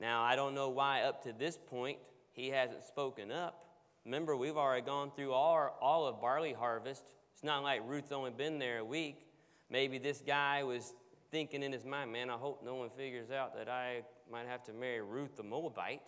Now, 0.00 0.22
I 0.22 0.34
don't 0.34 0.54
know 0.54 0.70
why 0.70 1.02
up 1.02 1.24
to 1.24 1.34
this 1.34 1.58
point 1.58 1.98
he 2.32 2.48
hasn't 2.48 2.84
spoken 2.84 3.30
up. 3.30 3.66
Remember, 4.06 4.34
we've 4.34 4.56
already 4.56 4.86
gone 4.86 5.10
through 5.14 5.32
all, 5.32 5.76
all 5.78 6.06
of 6.06 6.22
barley 6.22 6.54
harvest. 6.54 7.02
It's 7.34 7.44
not 7.44 7.62
like 7.62 7.82
Ruth's 7.84 8.12
only 8.12 8.30
been 8.30 8.58
there 8.58 8.78
a 8.78 8.84
week. 8.84 9.26
Maybe 9.68 9.98
this 9.98 10.22
guy 10.26 10.62
was 10.62 10.94
thinking 11.30 11.62
in 11.62 11.70
his 11.70 11.84
mind, 11.84 12.10
man, 12.10 12.30
I 12.30 12.38
hope 12.38 12.64
no 12.64 12.76
one 12.76 12.88
figures 12.88 13.30
out 13.30 13.54
that 13.58 13.68
I 13.68 14.04
might 14.32 14.46
have 14.46 14.62
to 14.64 14.72
marry 14.72 15.02
Ruth 15.02 15.36
the 15.36 15.42
Moabite. 15.42 16.00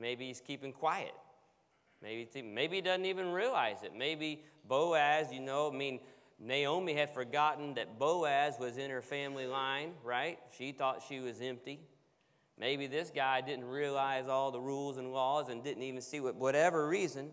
Maybe 0.00 0.28
he's 0.28 0.40
keeping 0.40 0.72
quiet. 0.72 1.12
Maybe, 2.02 2.42
maybe 2.42 2.76
he 2.76 2.82
doesn't 2.82 3.06
even 3.06 3.32
realize 3.32 3.82
it. 3.82 3.92
Maybe 3.94 4.44
Boaz, 4.68 5.32
you 5.32 5.40
know, 5.40 5.70
I 5.72 5.76
mean, 5.76 6.00
Naomi 6.38 6.94
had 6.94 7.10
forgotten 7.10 7.74
that 7.74 7.98
Boaz 7.98 8.54
was 8.60 8.78
in 8.78 8.90
her 8.90 9.02
family 9.02 9.46
line, 9.46 9.94
right? 10.04 10.38
She 10.56 10.72
thought 10.72 11.02
she 11.08 11.20
was 11.20 11.40
empty. 11.40 11.80
Maybe 12.58 12.86
this 12.86 13.10
guy 13.10 13.40
didn't 13.40 13.64
realize 13.64 14.28
all 14.28 14.50
the 14.50 14.60
rules 14.60 14.98
and 14.98 15.12
laws 15.12 15.48
and 15.48 15.62
didn't 15.62 15.82
even 15.82 16.00
see 16.00 16.20
what, 16.20 16.34
whatever 16.36 16.88
reason. 16.88 17.30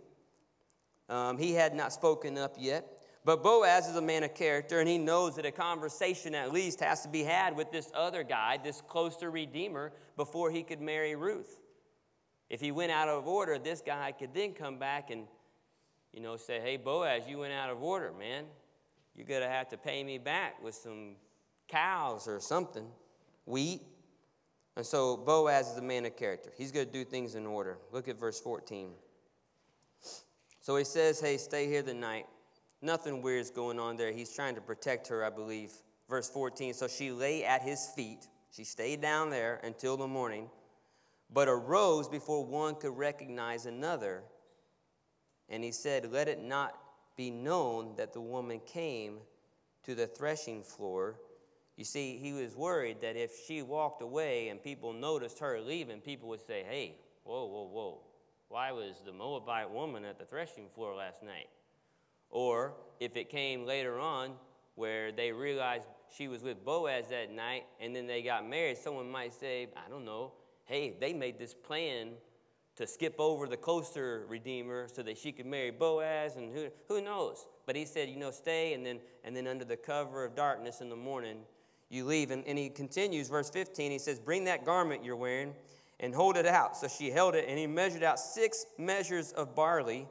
Um, 1.09 1.37
he 1.37 1.53
had 1.53 1.75
not 1.75 1.93
spoken 1.93 2.37
up 2.37 2.55
yet. 2.57 2.87
But 3.25 3.41
Boaz 3.41 3.87
is 3.87 3.95
a 3.95 4.01
man 4.01 4.23
of 4.23 4.35
character, 4.35 4.79
and 4.79 4.87
he 4.87 4.99
knows 4.99 5.35
that 5.37 5.47
a 5.47 5.51
conversation 5.51 6.35
at 6.35 6.53
least 6.53 6.79
has 6.79 7.01
to 7.01 7.09
be 7.09 7.23
had 7.23 7.55
with 7.55 7.71
this 7.71 7.91
other 7.95 8.21
guy, 8.23 8.59
this 8.63 8.81
closer 8.81 9.31
redeemer, 9.31 9.91
before 10.15 10.51
he 10.51 10.61
could 10.61 10.79
marry 10.79 11.15
Ruth. 11.15 11.59
If 12.51 12.61
he 12.61 12.71
went 12.71 12.91
out 12.91 13.09
of 13.09 13.27
order, 13.27 13.57
this 13.57 13.81
guy 13.81 14.11
could 14.11 14.35
then 14.35 14.53
come 14.53 14.77
back 14.77 15.09
and, 15.09 15.25
you 16.15 16.21
know, 16.21 16.37
say, 16.37 16.61
Hey, 16.61 16.77
Boaz, 16.77 17.23
you 17.27 17.39
went 17.39 17.53
out 17.53 17.69
of 17.69 17.83
order, 17.83 18.13
man. 18.17 18.45
You're 19.15 19.27
going 19.27 19.41
to 19.41 19.49
have 19.49 19.69
to 19.69 19.77
pay 19.77 20.03
me 20.03 20.17
back 20.17 20.63
with 20.63 20.73
some 20.73 21.15
cows 21.67 22.27
or 22.27 22.39
something, 22.39 22.87
wheat. 23.45 23.81
And 24.77 24.85
so 24.85 25.17
Boaz 25.17 25.71
is 25.71 25.77
a 25.77 25.81
man 25.81 26.05
of 26.05 26.15
character. 26.15 26.51
He's 26.57 26.71
going 26.71 26.87
to 26.87 26.91
do 26.91 27.03
things 27.03 27.35
in 27.35 27.45
order. 27.45 27.77
Look 27.91 28.07
at 28.07 28.19
verse 28.19 28.39
14. 28.39 28.91
So 30.61 30.77
he 30.77 30.83
says, 30.83 31.19
Hey, 31.19 31.37
stay 31.37 31.67
here 31.67 31.81
the 31.81 31.93
night. 31.93 32.25
Nothing 32.81 33.21
weird 33.21 33.41
is 33.41 33.51
going 33.51 33.79
on 33.79 33.97
there. 33.97 34.11
He's 34.11 34.33
trying 34.33 34.55
to 34.55 34.61
protect 34.61 35.07
her, 35.09 35.23
I 35.23 35.29
believe. 35.29 35.71
Verse 36.09 36.29
14 36.29 36.73
So 36.73 36.87
she 36.87 37.11
lay 37.11 37.43
at 37.43 37.61
his 37.61 37.87
feet. 37.95 38.27
She 38.51 38.63
stayed 38.63 39.01
down 39.01 39.29
there 39.29 39.59
until 39.63 39.97
the 39.97 40.07
morning, 40.07 40.49
but 41.29 41.49
arose 41.49 42.07
before 42.07 42.45
one 42.45 42.75
could 42.75 42.97
recognize 42.97 43.65
another. 43.65 44.23
And 45.49 45.63
he 45.63 45.71
said, 45.71 46.11
Let 46.11 46.27
it 46.27 46.43
not 46.43 46.77
be 47.15 47.29
known 47.29 47.95
that 47.97 48.13
the 48.13 48.21
woman 48.21 48.59
came 48.65 49.17
to 49.83 49.95
the 49.95 50.07
threshing 50.07 50.63
floor. 50.63 51.15
You 51.77 51.85
see, 51.85 52.17
he 52.17 52.33
was 52.33 52.55
worried 52.55 53.01
that 53.01 53.15
if 53.15 53.31
she 53.47 53.61
walked 53.61 54.01
away 54.01 54.49
and 54.49 54.61
people 54.63 54.93
noticed 54.93 55.39
her 55.39 55.59
leaving, 55.59 55.99
people 55.99 56.29
would 56.29 56.45
say, 56.45 56.63
Hey, 56.67 56.95
whoa, 57.23 57.45
whoa, 57.45 57.69
whoa. 57.71 57.99
Why 58.47 58.71
was 58.71 59.01
the 59.05 59.11
Moabite 59.11 59.69
woman 59.69 60.05
at 60.05 60.19
the 60.19 60.25
threshing 60.25 60.69
floor 60.73 60.95
last 60.95 61.23
night? 61.23 61.49
Or 62.29 62.73
if 62.99 63.15
it 63.15 63.29
came 63.29 63.65
later 63.65 63.99
on 63.99 64.33
where 64.75 65.11
they 65.11 65.31
realized 65.31 65.85
she 66.15 66.27
was 66.27 66.43
with 66.43 66.63
Boaz 66.63 67.07
that 67.09 67.31
night 67.31 67.63
and 67.79 67.95
then 67.95 68.07
they 68.07 68.21
got 68.21 68.47
married, 68.47 68.77
someone 68.77 69.09
might 69.09 69.33
say, 69.33 69.67
I 69.75 69.89
don't 69.89 70.05
know, 70.05 70.33
hey, 70.65 70.95
they 70.99 71.13
made 71.13 71.39
this 71.39 71.53
plan 71.53 72.09
to 72.75 72.85
skip 72.87 73.15
over 73.19 73.47
the 73.47 73.57
closer 73.57 74.25
redeemer 74.27 74.87
so 74.91 75.01
that 75.03 75.17
she 75.17 75.31
could 75.31 75.45
marry 75.45 75.71
Boaz 75.71 76.35
and 76.35 76.53
who, 76.53 76.67
who 76.87 77.01
knows? 77.01 77.47
But 77.65 77.75
he 77.75 77.85
said, 77.85 78.09
you 78.09 78.17
know, 78.17 78.31
stay 78.31 78.73
and 78.73 78.85
then 78.85 78.99
and 79.23 79.35
then 79.35 79.47
under 79.47 79.65
the 79.65 79.77
cover 79.77 80.23
of 80.23 80.35
darkness 80.35 80.81
in 80.81 80.89
the 80.89 80.95
morning 80.95 81.37
you 81.89 82.05
leave. 82.05 82.31
And, 82.31 82.45
and 82.45 82.57
he 82.57 82.69
continues, 82.69 83.29
verse 83.29 83.49
15, 83.49 83.91
he 83.91 83.97
says, 83.97 84.19
Bring 84.19 84.45
that 84.45 84.65
garment 84.65 85.03
you're 85.03 85.15
wearing 85.15 85.53
and 85.99 86.13
hold 86.13 86.37
it 86.37 86.45
out. 86.45 86.75
So 86.77 86.87
she 86.87 87.09
held 87.09 87.35
it, 87.35 87.45
and 87.47 87.57
he 87.57 87.67
measured 87.67 88.03
out 88.03 88.19
six 88.19 88.65
measures 88.77 89.31
of 89.31 89.55
barley 89.55 90.07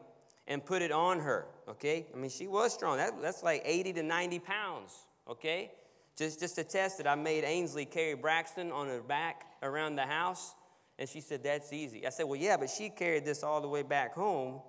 and 0.46 0.64
put 0.64 0.83
it 0.83 0.92
on 0.92 1.20
her, 1.20 1.46
okay? 1.68 2.07
I 2.12 2.16
mean, 2.16 2.31
she 2.31 2.46
was 2.46 2.72
strong. 2.72 2.98
That, 2.98 3.20
that's 3.22 3.42
like 3.42 3.62
80 3.64 3.94
to 3.94 4.03
90 4.03 4.38
pounds, 4.40 4.92
okay? 5.29 5.70
Just, 6.16 6.40
just 6.40 6.57
to 6.57 6.64
test 6.64 7.00
it, 7.00 7.07
I 7.07 7.14
made 7.14 7.44
Ainsley 7.44 7.87
carry 7.87 8.14
Braxton 8.14 8.70
on 8.70 8.88
her 8.88 9.00
back 9.00 9.46
around 9.62 9.96
the 9.96 10.07
house, 10.07 10.55
and 10.99 11.09
she 11.09 11.21
said, 11.21 11.43
That's 11.43 11.73
easy. 11.73 12.07
I 12.07 12.11
said, 12.11 12.25
Well, 12.25 12.39
yeah, 12.39 12.57
but 12.57 12.71
she 12.71 12.89
carried 12.89 13.25
this 13.25 13.43
all 13.43 13.61
the 13.61 13.69
way 13.69 13.83
back 13.83 14.15
home. 14.15 14.61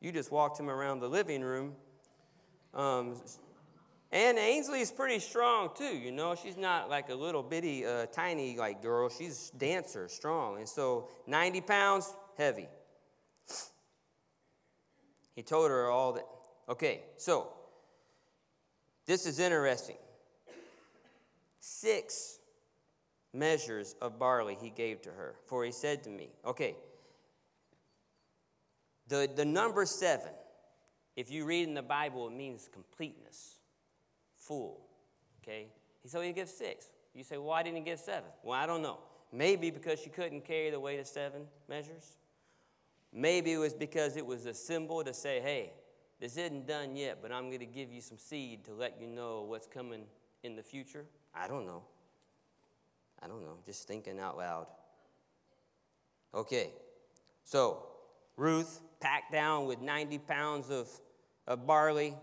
You 0.00 0.12
just 0.12 0.30
walked 0.30 0.58
him 0.58 0.70
around 0.70 1.00
the 1.00 1.08
living 1.08 1.42
room. 1.42 1.74
Um, 2.74 3.16
and 4.10 4.38
Ainsley's 4.38 4.90
pretty 4.90 5.18
strong 5.18 5.70
too, 5.76 5.96
you 5.96 6.12
know. 6.12 6.34
She's 6.34 6.56
not 6.56 6.88
like 6.88 7.10
a 7.10 7.14
little 7.14 7.42
bitty, 7.42 7.84
uh, 7.84 8.06
tiny 8.06 8.56
like 8.56 8.82
girl. 8.82 9.08
She's 9.08 9.50
dancer, 9.50 10.08
strong. 10.08 10.58
And 10.58 10.68
so 10.68 11.08
90 11.26 11.60
pounds, 11.62 12.14
heavy. 12.36 12.68
He 15.34 15.42
told 15.42 15.70
her 15.70 15.88
all 15.88 16.14
that. 16.14 16.26
Okay, 16.68 17.02
so 17.16 17.52
this 19.06 19.26
is 19.26 19.38
interesting. 19.38 19.96
Six 21.60 22.37
measures 23.32 23.94
of 24.00 24.18
barley 24.18 24.56
he 24.60 24.70
gave 24.70 25.02
to 25.02 25.10
her, 25.10 25.36
for 25.46 25.64
he 25.64 25.72
said 25.72 26.02
to 26.04 26.10
me, 26.10 26.30
okay, 26.44 26.76
the, 29.08 29.28
the 29.34 29.44
number 29.44 29.86
seven, 29.86 30.32
if 31.16 31.30
you 31.30 31.44
read 31.44 31.66
in 31.66 31.74
the 31.74 31.82
Bible, 31.82 32.28
it 32.28 32.32
means 32.32 32.68
completeness, 32.72 33.56
full. 34.36 34.80
Okay? 35.42 35.66
So 36.06 36.20
he 36.20 36.32
gives 36.32 36.52
six. 36.52 36.86
You 37.14 37.24
say, 37.24 37.38
why 37.38 37.62
didn't 37.62 37.78
he 37.78 37.82
give 37.82 37.98
seven? 37.98 38.30
Well, 38.42 38.58
I 38.58 38.66
don't 38.66 38.82
know. 38.82 38.98
Maybe 39.32 39.70
because 39.70 40.00
she 40.00 40.10
couldn't 40.10 40.44
carry 40.44 40.70
the 40.70 40.80
weight 40.80 41.00
of 41.00 41.06
seven 41.06 41.42
measures. 41.68 42.16
Maybe 43.12 43.52
it 43.52 43.58
was 43.58 43.74
because 43.74 44.16
it 44.16 44.24
was 44.24 44.46
a 44.46 44.54
symbol 44.54 45.02
to 45.04 45.12
say, 45.12 45.40
hey, 45.40 45.72
this 46.20 46.36
isn't 46.36 46.66
done 46.66 46.96
yet, 46.96 47.18
but 47.22 47.32
I'm 47.32 47.48
going 47.48 47.60
to 47.60 47.66
give 47.66 47.92
you 47.92 48.00
some 48.00 48.18
seed 48.18 48.64
to 48.66 48.74
let 48.74 49.00
you 49.00 49.06
know 49.06 49.42
what's 49.42 49.66
coming 49.66 50.02
in 50.42 50.56
the 50.56 50.62
future. 50.62 51.06
I 51.34 51.48
don't 51.48 51.66
know. 51.66 51.82
I 53.22 53.26
don't 53.26 53.42
know, 53.42 53.58
just 53.64 53.88
thinking 53.88 54.18
out 54.18 54.36
loud. 54.36 54.66
Okay, 56.34 56.70
so 57.44 57.86
Ruth 58.36 58.80
packed 59.00 59.32
down 59.32 59.66
with 59.66 59.80
90 59.80 60.18
pounds 60.18 60.70
of, 60.70 60.88
of 61.46 61.66
barley 61.66 62.14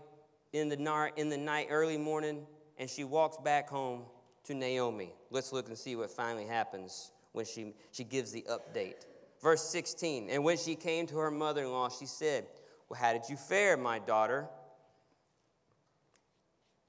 in 0.52 0.68
the, 0.68 0.76
nar- 0.76 1.12
in 1.16 1.28
the 1.28 1.36
night, 1.36 1.68
early 1.70 1.98
morning, 1.98 2.46
and 2.78 2.88
she 2.88 3.04
walks 3.04 3.36
back 3.38 3.68
home 3.68 4.04
to 4.44 4.54
Naomi. 4.54 5.12
Let's 5.30 5.52
look 5.52 5.68
and 5.68 5.76
see 5.76 5.96
what 5.96 6.10
finally 6.10 6.46
happens 6.46 7.10
when 7.32 7.44
she, 7.44 7.74
she 7.90 8.04
gives 8.04 8.32
the 8.32 8.46
update. 8.50 9.04
Verse 9.42 9.62
16 9.62 10.30
And 10.30 10.44
when 10.44 10.56
she 10.56 10.74
came 10.74 11.06
to 11.08 11.18
her 11.18 11.30
mother 11.30 11.64
in 11.64 11.70
law, 11.70 11.88
she 11.88 12.06
said, 12.06 12.46
Well, 12.88 12.98
how 13.00 13.12
did 13.12 13.22
you 13.28 13.36
fare, 13.36 13.76
my 13.76 13.98
daughter? 13.98 14.48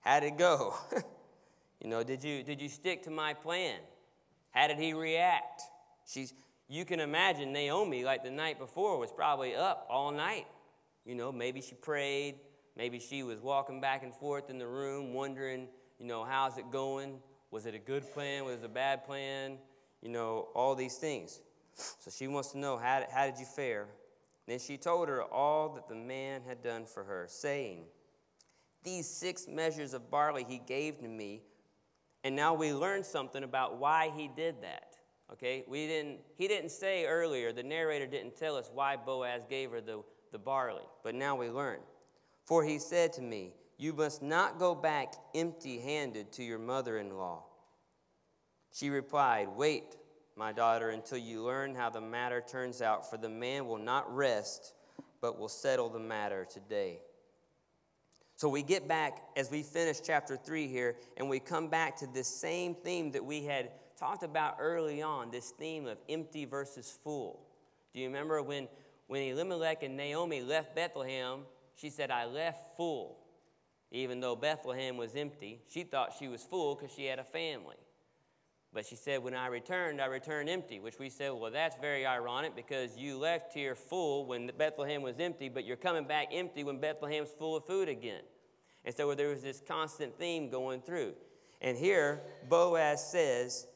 How'd 0.02 0.24
it 0.24 0.38
go? 0.38 0.76
you 1.82 1.90
know, 1.90 2.04
did 2.04 2.24
you, 2.24 2.44
did 2.44 2.62
you 2.62 2.70
stick 2.70 3.04
to 3.04 3.10
my 3.10 3.34
plan? 3.34 3.80
How 4.58 4.66
did 4.66 4.80
he 4.80 4.94
react? 4.94 5.62
She's, 6.08 6.34
you 6.68 6.84
can 6.84 7.00
imagine 7.00 7.54
Naomi, 7.54 8.04
like 8.04 8.24
the 8.24 8.32
night 8.32 8.58
before, 8.58 8.98
was 8.98 9.12
probably 9.12 9.54
up 9.54 9.86
all 9.88 10.12
night. 10.12 10.48
You 11.06 11.14
know, 11.14 11.32
maybe 11.32 11.62
she 11.62 11.76
prayed, 11.76 12.40
maybe 12.76 12.98
she 12.98 13.22
was 13.22 13.40
walking 13.40 13.80
back 13.82 14.02
and 14.02 14.12
forth 14.16 14.50
in 14.50 14.58
the 14.58 14.66
room, 14.66 15.14
wondering, 15.14 15.68
you 16.00 16.08
know, 16.08 16.24
how's 16.24 16.58
it 16.58 16.72
going? 16.72 17.20
Was 17.52 17.68
it 17.68 17.76
a 17.76 17.80
good 17.80 18.12
plan? 18.14 18.46
Was 18.46 18.64
it 18.64 18.66
a 18.66 18.70
bad 18.70 19.06
plan? 19.06 19.60
You 20.02 20.10
know, 20.10 20.48
all 20.56 20.74
these 20.74 20.96
things. 20.96 21.40
So 21.76 22.10
she 22.10 22.28
wants 22.28 22.52
to 22.54 22.58
know, 22.58 22.78
how, 22.78 23.04
how 23.14 23.28
did 23.28 23.38
you 23.38 23.46
fare? 23.46 23.86
Then 24.48 24.58
she 24.58 24.76
told 24.78 25.08
her 25.08 25.22
all 25.22 25.70
that 25.76 25.88
the 25.88 25.94
man 25.94 26.42
had 26.48 26.64
done 26.64 26.88
for 26.88 27.04
her, 27.04 27.28
saying, 27.30 27.84
These 28.84 29.08
six 29.08 29.48
measures 29.48 29.94
of 29.94 30.10
barley 30.10 30.48
he 30.50 30.58
gave 30.58 31.00
to 31.02 31.08
me. 31.08 31.44
And 32.24 32.36
now 32.36 32.54
we 32.54 32.74
learn 32.74 33.04
something 33.04 33.44
about 33.44 33.78
why 33.78 34.12
he 34.16 34.28
did 34.28 34.62
that. 34.62 34.96
Okay, 35.32 35.66
we 35.68 35.88
didn't, 35.88 36.20
he 36.38 36.48
didn't 36.48 36.72
say 36.72 37.06
earlier, 37.06 37.52
the 37.52 37.64
narrator 37.64 38.08
didn't 38.08 38.38
tell 38.38 38.56
us 38.56 38.72
why 38.74 38.96
Boaz 38.96 39.44
gave 39.50 39.72
her 39.72 39.82
the, 39.82 40.02
the 40.32 40.40
barley, 40.40 40.86
but 41.04 41.16
now 41.16 41.36
we 41.36 41.50
learn. 41.50 41.80
For 42.46 42.64
he 42.64 42.80
said 42.80 43.12
to 43.14 43.22
me, 43.22 43.54
You 43.78 43.94
must 43.94 44.24
not 44.24 44.58
go 44.58 44.74
back 44.74 45.14
empty 45.36 45.80
handed 45.80 46.32
to 46.34 46.44
your 46.44 46.60
mother 46.60 46.98
in 46.98 47.18
law. 47.18 47.44
She 48.72 48.90
replied, 48.90 49.50
Wait, 49.50 49.98
my 50.38 50.54
daughter, 50.54 50.90
until 50.92 51.18
you 51.18 51.44
learn 51.44 51.76
how 51.76 51.90
the 51.90 52.00
matter 52.00 52.42
turns 52.42 52.82
out, 52.82 53.10
for 53.10 53.18
the 53.18 53.30
man 53.30 53.68
will 53.68 53.80
not 53.80 54.14
rest, 54.16 54.74
but 55.20 55.38
will 55.38 55.50
settle 55.50 55.90
the 55.90 56.00
matter 56.00 56.46
today. 56.46 57.00
So 58.38 58.48
we 58.48 58.62
get 58.62 58.88
back 58.88 59.24
as 59.36 59.50
we 59.50 59.64
finish 59.64 60.00
chapter 60.00 60.38
3 60.38 60.68
here, 60.68 60.96
and 61.18 61.28
we 61.28 61.40
come 61.40 61.70
back 61.70 61.98
to 61.98 62.08
this 62.08 62.28
same 62.28 62.76
theme 62.76 63.12
that 63.14 63.26
we 63.26 63.44
had 63.44 63.72
talked 64.00 64.22
about 64.22 64.58
early 64.60 65.02
on 65.02 65.32
this 65.32 65.50
theme 65.50 65.88
of 65.88 65.98
empty 66.08 66.46
versus 66.46 67.00
full. 67.04 67.40
Do 67.96 68.00
you 68.00 68.06
remember 68.06 68.44
when, 68.44 68.68
when 69.08 69.24
Elimelech 69.24 69.82
and 69.82 69.98
Naomi 69.98 70.42
left 70.42 70.76
Bethlehem? 70.76 71.46
She 71.76 71.90
said, 71.90 72.12
I 72.12 72.26
left 72.26 72.78
full. 72.78 73.18
Even 73.92 74.20
though 74.20 74.36
Bethlehem 74.36 74.98
was 74.98 75.16
empty, 75.16 75.62
she 75.68 75.84
thought 75.84 76.14
she 76.20 76.28
was 76.28 76.44
full 76.44 76.76
because 76.76 76.94
she 76.94 77.06
had 77.06 77.18
a 77.18 77.24
family. 77.24 77.78
But 78.74 78.86
she 78.86 78.96
said, 78.96 79.24
When 79.24 79.34
I 79.34 79.48
returned, 79.48 80.02
I 80.02 80.06
returned 80.06 80.50
empty, 80.50 80.80
which 80.80 81.00
we 81.00 81.10
said, 81.10 81.32
Well, 81.32 81.52
that's 81.52 81.76
very 81.78 82.06
ironic 82.06 82.56
because 82.56 82.98
you 82.98 83.18
left 83.18 83.54
here 83.54 83.76
full 83.76 84.26
when 84.26 84.52
Bethlehem 84.58 85.02
was 85.02 85.20
empty, 85.20 85.50
but 85.50 85.66
you're 85.66 85.78
coming 85.78 86.06
back 86.06 86.28
empty 86.32 86.64
when 86.64 86.80
Bethlehem's 86.80 87.32
full 87.32 87.56
of 87.56 87.66
food 87.66 87.90
again. 87.90 88.22
And 88.86 88.96
so 88.96 89.14
there 89.16 89.30
was 89.30 89.42
this 89.42 89.62
constant 89.68 90.18
theme 90.18 90.50
going 90.50 90.82
through. 90.82 91.14
And 91.62 91.78
here, 91.78 92.22
Boaz 92.48 93.06
says, 93.06 93.68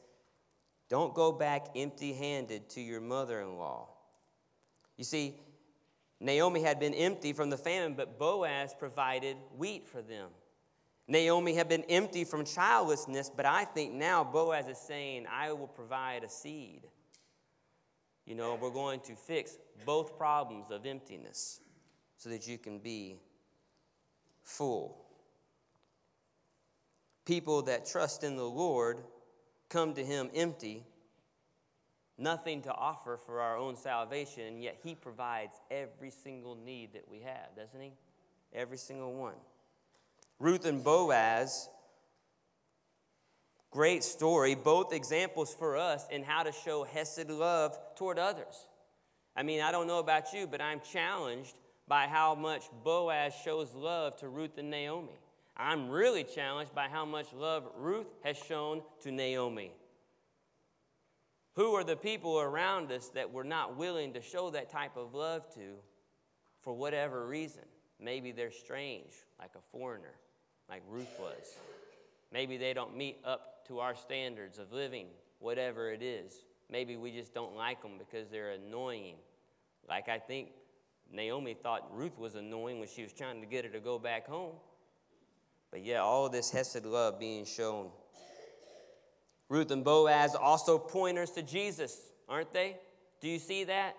don't 0.88 1.14
go 1.14 1.32
back 1.32 1.68
empty 1.74 2.12
handed 2.12 2.68
to 2.70 2.80
your 2.80 3.00
mother 3.00 3.40
in 3.40 3.56
law. 3.56 3.88
You 4.96 5.04
see, 5.04 5.34
Naomi 6.20 6.62
had 6.62 6.78
been 6.78 6.94
empty 6.94 7.32
from 7.32 7.50
the 7.50 7.56
famine, 7.56 7.94
but 7.94 8.18
Boaz 8.18 8.74
provided 8.78 9.36
wheat 9.56 9.88
for 9.88 10.02
them. 10.02 10.28
Naomi 11.08 11.54
had 11.54 11.68
been 11.68 11.82
empty 11.84 12.24
from 12.24 12.44
childlessness, 12.44 13.30
but 13.34 13.44
I 13.44 13.64
think 13.64 13.92
now 13.92 14.22
Boaz 14.22 14.68
is 14.68 14.78
saying, 14.78 15.26
I 15.30 15.52
will 15.52 15.66
provide 15.66 16.24
a 16.24 16.28
seed. 16.28 16.86
You 18.24 18.36
know, 18.36 18.56
we're 18.60 18.70
going 18.70 19.00
to 19.00 19.16
fix 19.16 19.58
both 19.84 20.16
problems 20.16 20.70
of 20.70 20.86
emptiness 20.86 21.60
so 22.16 22.28
that 22.28 22.46
you 22.46 22.56
can 22.56 22.78
be 22.78 23.16
full. 24.42 24.96
People 27.24 27.62
that 27.62 27.84
trust 27.84 28.22
in 28.22 28.36
the 28.36 28.44
Lord 28.44 28.98
come 29.68 29.94
to 29.94 30.04
Him 30.04 30.30
empty, 30.34 30.84
nothing 32.16 32.62
to 32.62 32.72
offer 32.72 33.16
for 33.16 33.40
our 33.40 33.56
own 33.56 33.74
salvation, 33.74 34.44
and 34.44 34.62
yet 34.62 34.78
He 34.84 34.94
provides 34.94 35.54
every 35.70 36.10
single 36.10 36.54
need 36.54 36.92
that 36.92 37.08
we 37.08 37.20
have, 37.20 37.56
doesn't 37.56 37.80
He? 37.80 37.92
Every 38.52 38.78
single 38.78 39.14
one. 39.14 39.34
Ruth 40.42 40.64
and 40.64 40.82
Boaz, 40.82 41.68
great 43.70 44.02
story, 44.02 44.56
both 44.56 44.92
examples 44.92 45.54
for 45.54 45.76
us 45.76 46.04
in 46.10 46.24
how 46.24 46.42
to 46.42 46.50
show 46.50 46.82
Hesed 46.82 47.30
love 47.30 47.78
toward 47.94 48.18
others. 48.18 48.66
I 49.36 49.44
mean, 49.44 49.60
I 49.60 49.70
don't 49.70 49.86
know 49.86 50.00
about 50.00 50.32
you, 50.32 50.48
but 50.48 50.60
I'm 50.60 50.80
challenged 50.80 51.54
by 51.86 52.08
how 52.08 52.34
much 52.34 52.64
Boaz 52.82 53.32
shows 53.44 53.72
love 53.72 54.16
to 54.16 54.28
Ruth 54.28 54.58
and 54.58 54.68
Naomi. 54.68 55.16
I'm 55.56 55.88
really 55.88 56.24
challenged 56.24 56.74
by 56.74 56.88
how 56.88 57.04
much 57.04 57.32
love 57.32 57.62
Ruth 57.76 58.08
has 58.24 58.36
shown 58.36 58.82
to 59.02 59.12
Naomi. 59.12 59.70
Who 61.54 61.74
are 61.74 61.84
the 61.84 61.94
people 61.94 62.40
around 62.40 62.90
us 62.90 63.10
that 63.10 63.30
we're 63.30 63.44
not 63.44 63.76
willing 63.76 64.14
to 64.14 64.20
show 64.20 64.50
that 64.50 64.70
type 64.70 64.96
of 64.96 65.14
love 65.14 65.48
to 65.54 65.76
for 66.62 66.72
whatever 66.72 67.28
reason? 67.28 67.62
Maybe 68.00 68.32
they're 68.32 68.50
strange, 68.50 69.12
like 69.38 69.52
a 69.54 69.62
foreigner, 69.70 70.14
like 70.72 70.82
Ruth 70.88 71.14
was. 71.20 71.58
Maybe 72.32 72.56
they 72.56 72.72
don't 72.72 72.96
meet 72.96 73.18
up 73.26 73.66
to 73.68 73.80
our 73.80 73.94
standards 73.94 74.58
of 74.58 74.72
living, 74.72 75.08
whatever 75.38 75.92
it 75.92 76.02
is. 76.02 76.32
Maybe 76.70 76.96
we 76.96 77.12
just 77.12 77.34
don't 77.34 77.54
like 77.54 77.82
them 77.82 77.98
because 77.98 78.30
they're 78.30 78.52
annoying. 78.52 79.16
Like 79.86 80.08
I 80.08 80.18
think 80.18 80.48
Naomi 81.12 81.52
thought 81.52 81.94
Ruth 81.94 82.18
was 82.18 82.36
annoying 82.36 82.78
when 82.78 82.88
she 82.88 83.02
was 83.02 83.12
trying 83.12 83.42
to 83.42 83.46
get 83.46 83.66
her 83.66 83.70
to 83.70 83.80
go 83.80 83.98
back 83.98 84.26
home. 84.26 84.54
But 85.70 85.84
yeah, 85.84 85.98
all 85.98 86.30
this 86.30 86.50
Hesed 86.50 86.86
love 86.86 87.20
being 87.20 87.44
shown. 87.44 87.90
Ruth 89.50 89.70
and 89.72 89.84
Boaz 89.84 90.34
also 90.34 90.78
pointers 90.78 91.32
to 91.32 91.42
Jesus, 91.42 92.00
aren't 92.30 92.54
they? 92.54 92.78
Do 93.20 93.28
you 93.28 93.38
see 93.38 93.64
that? 93.64 93.94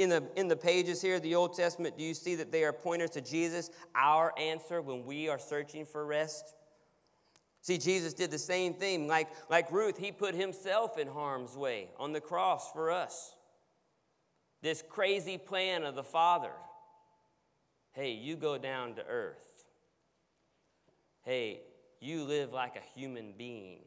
In 0.00 0.08
the, 0.08 0.24
in 0.34 0.48
the 0.48 0.56
pages 0.56 1.02
here, 1.02 1.20
the 1.20 1.34
Old 1.34 1.52
Testament, 1.52 1.98
do 1.98 2.02
you 2.02 2.14
see 2.14 2.34
that 2.36 2.50
they 2.50 2.64
are 2.64 2.72
pointers 2.72 3.10
to 3.10 3.20
Jesus, 3.20 3.70
our 3.94 4.32
answer 4.38 4.80
when 4.80 5.04
we 5.04 5.28
are 5.28 5.38
searching 5.38 5.84
for 5.84 6.06
rest? 6.06 6.54
See, 7.60 7.76
Jesus 7.76 8.14
did 8.14 8.30
the 8.30 8.38
same 8.38 8.72
thing. 8.72 9.06
Like, 9.06 9.28
like 9.50 9.70
Ruth, 9.70 9.98
he 9.98 10.10
put 10.10 10.34
himself 10.34 10.96
in 10.96 11.06
harm's 11.06 11.54
way 11.54 11.90
on 11.98 12.14
the 12.14 12.20
cross 12.20 12.72
for 12.72 12.90
us. 12.90 13.36
This 14.62 14.82
crazy 14.88 15.36
plan 15.36 15.84
of 15.84 15.94
the 15.94 16.02
Father 16.02 16.52
hey, 17.92 18.12
you 18.12 18.36
go 18.36 18.56
down 18.56 18.94
to 18.94 19.04
earth 19.04 19.50
Hey, 21.22 21.60
you 22.00 22.24
live 22.24 22.52
like 22.54 22.76
a 22.76 22.98
human 22.98 23.34
being. 23.36 23.80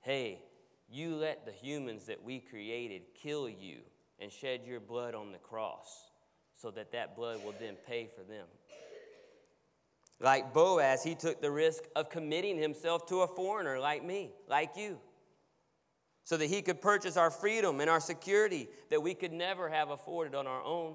Hey, 0.00 0.40
you 0.88 1.14
let 1.16 1.44
the 1.44 1.52
humans 1.52 2.06
that 2.06 2.24
we 2.24 2.40
created 2.40 3.02
kill 3.14 3.48
you 3.48 3.80
and 4.20 4.32
shed 4.32 4.60
your 4.64 4.80
blood 4.80 5.14
on 5.14 5.32
the 5.32 5.38
cross 5.38 6.10
so 6.54 6.70
that 6.70 6.92
that 6.92 7.16
blood 7.16 7.44
will 7.44 7.54
then 7.60 7.76
pay 7.86 8.08
for 8.14 8.22
them. 8.22 8.46
Like 10.18 10.54
Boaz, 10.54 11.04
he 11.04 11.14
took 11.14 11.42
the 11.42 11.50
risk 11.50 11.84
of 11.94 12.08
committing 12.08 12.56
himself 12.56 13.06
to 13.06 13.20
a 13.20 13.26
foreigner 13.26 13.78
like 13.78 14.02
me, 14.02 14.30
like 14.48 14.70
you, 14.76 14.98
so 16.24 16.38
that 16.38 16.46
he 16.46 16.62
could 16.62 16.80
purchase 16.80 17.18
our 17.18 17.30
freedom 17.30 17.80
and 17.80 17.90
our 17.90 18.00
security 18.00 18.68
that 18.88 19.02
we 19.02 19.12
could 19.12 19.32
never 19.32 19.68
have 19.68 19.90
afforded 19.90 20.34
on 20.34 20.46
our 20.46 20.62
own. 20.62 20.94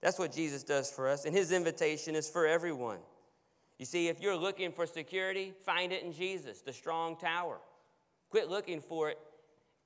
That's 0.00 0.18
what 0.18 0.32
Jesus 0.32 0.62
does 0.62 0.92
for 0.92 1.08
us, 1.08 1.24
and 1.24 1.34
his 1.34 1.50
invitation 1.50 2.14
is 2.14 2.30
for 2.30 2.46
everyone. 2.46 2.98
You 3.78 3.84
see, 3.84 4.06
if 4.06 4.20
you're 4.20 4.36
looking 4.36 4.70
for 4.70 4.86
security, 4.86 5.52
find 5.64 5.92
it 5.92 6.04
in 6.04 6.12
Jesus, 6.12 6.60
the 6.60 6.72
strong 6.72 7.16
tower. 7.16 7.58
Quit 8.30 8.48
looking 8.48 8.80
for 8.80 9.10
it 9.10 9.18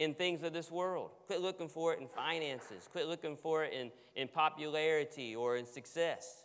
in 0.02 0.14
things 0.14 0.42
of 0.42 0.52
this 0.52 0.70
world. 0.70 1.10
Quit 1.26 1.40
looking 1.40 1.68
for 1.68 1.92
it 1.94 2.00
in 2.00 2.08
finances. 2.08 2.88
Quit 2.90 3.06
looking 3.06 3.36
for 3.36 3.64
it 3.64 3.72
in, 3.72 3.90
in 4.16 4.28
popularity 4.28 5.36
or 5.36 5.56
in 5.56 5.66
success. 5.66 6.44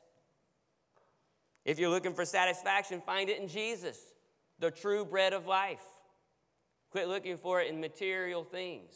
If 1.65 1.79
you're 1.79 1.89
looking 1.89 2.13
for 2.13 2.23
satisfaction, 2.23 3.01
find 3.05 3.29
it 3.29 3.41
in 3.41 3.47
Jesus, 3.47 3.99
the 4.59 4.71
true 4.71 5.03
bread 5.03 5.33
of 5.33 5.45
life. 5.45 5.83
Quit 6.91 7.07
looking 7.07 7.37
for 7.37 7.59
it 7.59 7.69
in 7.69 7.81
material 7.81 8.43
things. 8.43 8.93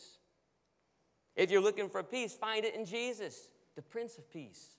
If 1.36 1.52
you're 1.52 1.62
looking 1.62 1.90
for 1.90 2.04
peace, 2.04 2.34
find 2.34 2.64
it 2.64 2.76
in 2.76 2.86
Jesus, 2.86 3.50
the 3.76 3.82
Prince 3.82 4.18
of 4.18 4.32
Peace. 4.32 4.70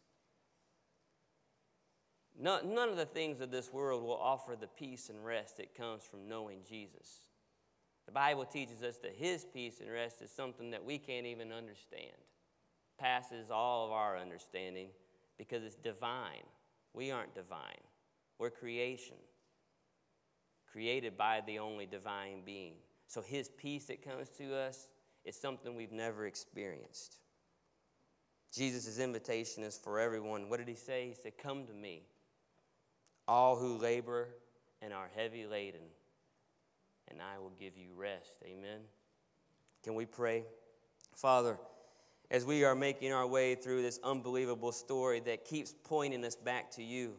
None, 2.39 2.75
none 2.75 2.89
of 2.89 2.97
the 2.97 3.05
things 3.07 3.41
of 3.41 3.51
this 3.51 3.73
world 3.73 4.03
will 4.03 4.17
offer 4.17 4.57
the 4.59 4.67
peace 4.67 5.11
and 5.11 5.25
rest 5.25 5.59
that 5.59 5.75
comes 5.75 6.03
from 6.03 6.29
knowing 6.29 6.61
Jesus. 6.69 7.27
The 8.07 8.13
Bible 8.13 8.45
teaches 8.45 8.83
us 8.83 8.97
that 8.99 9.15
His 9.17 9.45
peace 9.45 9.81
and 9.81 9.91
rest 9.91 10.23
is 10.23 10.31
something 10.31 10.71
that 10.73 10.85
we 10.85 10.99
can't 10.99 11.27
even 11.27 11.53
understand, 11.53 12.17
passes 12.99 13.51
all 13.51 13.87
of 13.87 13.93
our 13.93 14.19
understanding 14.19 14.89
because 15.39 15.63
it's 15.63 15.77
divine. 15.77 16.45
We 16.95 17.11
aren't 17.11 17.35
divine, 17.35 17.81
we're 18.39 18.51
creation, 18.51 19.17
created 20.71 21.17
by 21.17 21.43
the 21.47 21.59
only 21.59 21.87
divine 21.87 22.43
being. 22.45 22.75
So 23.07 23.23
His 23.23 23.49
peace 23.49 23.87
that 23.87 24.03
comes 24.03 24.29
to 24.39 24.55
us 24.55 24.89
is 25.25 25.37
something 25.37 25.75
we've 25.75 25.93
never 25.93 26.27
experienced. 26.27 27.19
Jesus' 28.53 28.99
invitation 28.99 29.63
is 29.63 29.79
for 29.79 29.99
everyone. 29.99 30.51
What 30.51 30.59
did 30.59 30.69
He 30.69 30.75
say? 30.75 31.09
He 31.09 31.15
said, 31.15 31.39
Come 31.39 31.67
to 31.67 31.73
me, 31.73 32.03
all 33.27 33.57
who 33.57 33.79
labor 33.79 34.29
and 34.83 34.93
are 34.93 35.09
heavy 35.15 35.47
laden 35.47 35.81
and 37.13 37.21
I 37.21 37.39
will 37.39 37.53
give 37.61 37.77
you 37.77 37.89
rest. 37.97 38.37
Amen. 38.45 38.81
Can 39.85 39.95
we 39.95 40.07
pray? 40.07 40.45
Father, 41.15 41.59
as 42.31 42.45
we 42.45 42.65
are 42.65 42.75
making 42.75 43.13
our 43.13 43.27
way 43.27 43.55
through 43.55 43.83
this 43.83 44.01
unbelievable 44.03 44.73
story 44.73 45.21
that 45.21 45.45
keeps 45.45 45.75
pointing 45.85 46.25
us 46.25 46.35
back 46.35 46.71
to 46.73 46.83
you, 46.83 47.13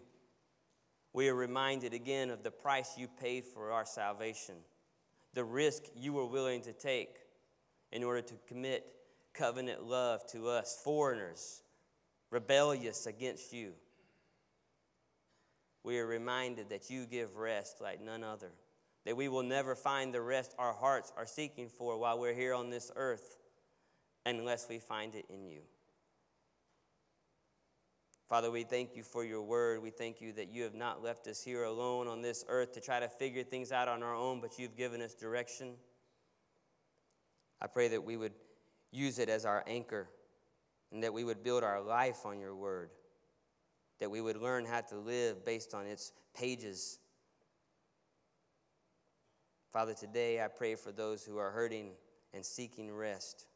we 1.14 1.30
are 1.30 1.36
reminded 1.36 1.94
again 1.94 2.32
of 2.32 2.42
the 2.42 2.50
price 2.50 2.98
you 2.98 3.08
paid 3.08 3.46
for 3.46 3.72
our 3.72 3.86
salvation, 3.86 4.56
the 5.36 5.44
risk 5.44 5.84
you 5.96 6.14
were 6.14 6.26
willing 6.26 6.62
to 6.62 6.74
take 6.74 7.18
in 7.92 8.04
order 8.04 8.22
to 8.22 8.34
commit 8.48 8.88
covenant 9.34 9.84
love 9.84 10.26
to 10.32 10.50
us, 10.50 10.82
foreigners, 10.84 11.62
rebellious 12.32 13.06
against 13.06 13.54
you. 13.54 13.74
We 15.84 16.00
are 16.00 16.08
reminded 16.08 16.70
that 16.70 16.90
you 16.90 17.06
give 17.06 17.36
rest 17.36 17.82
like 17.82 18.02
none 18.02 18.24
other 18.24 18.52
that 19.06 19.18
we 19.18 19.28
will 19.28 19.44
never 19.44 19.76
find 19.76 20.14
the 20.14 20.22
rest 20.22 20.56
our 20.58 20.74
hearts 20.74 21.12
are 21.18 21.26
seeking 21.26 21.70
for 21.70 21.98
while 21.98 22.20
we're 22.20 22.34
here 22.34 22.54
on 22.54 22.70
this 22.70 22.92
earth 22.96 23.38
unless 24.26 24.68
we 24.70 24.80
find 24.80 25.16
it 25.16 25.26
in 25.30 25.46
you. 25.46 25.62
Father, 28.30 28.50
we 28.50 28.64
thank 28.64 28.96
you 28.96 29.04
for 29.04 29.26
your 29.26 29.42
word. 29.42 29.84
We 29.84 29.92
thank 29.92 30.22
you 30.22 30.32
that 30.34 30.50
you 30.50 30.64
have 30.64 30.74
not 30.74 31.04
left 31.04 31.28
us 31.28 31.44
here 31.44 31.66
alone 31.66 32.08
on 32.08 32.22
this 32.22 32.46
earth 32.48 32.72
to 32.74 32.82
try 32.82 33.00
to 33.00 33.10
figure 33.10 33.44
things 33.44 33.72
out 33.72 33.88
on 33.88 34.02
our 34.02 34.16
own, 34.16 34.40
but 34.40 34.58
you've 34.58 34.78
given 34.78 35.02
us 35.02 35.14
direction. 35.14 35.74
I 37.62 37.68
pray 37.68 37.90
that 37.90 38.04
we 38.04 38.18
would 38.18 38.34
use 38.92 39.20
it 39.20 39.30
as 39.30 39.46
our 39.46 39.64
anchor 39.68 40.08
and 40.92 41.04
that 41.04 41.14
we 41.14 41.24
would 41.24 41.44
build 41.44 41.64
our 41.64 41.82
life 41.82 42.26
on 42.26 42.40
your 42.40 42.56
word, 42.56 42.92
that 44.00 44.10
we 44.10 44.22
would 44.22 44.38
learn 44.38 44.66
how 44.66 44.82
to 44.82 44.96
live 44.96 45.44
based 45.44 45.74
on 45.74 45.86
its 45.86 46.14
pages 46.34 47.00
Father, 49.74 49.96
today 49.96 50.42
I 50.42 50.48
pray 50.48 50.76
for 50.76 50.92
those 50.92 51.26
who 51.26 51.38
are 51.38 51.52
hurting 51.52 51.90
and 52.34 52.46
seeking 52.46 52.94
rest. 52.94 53.48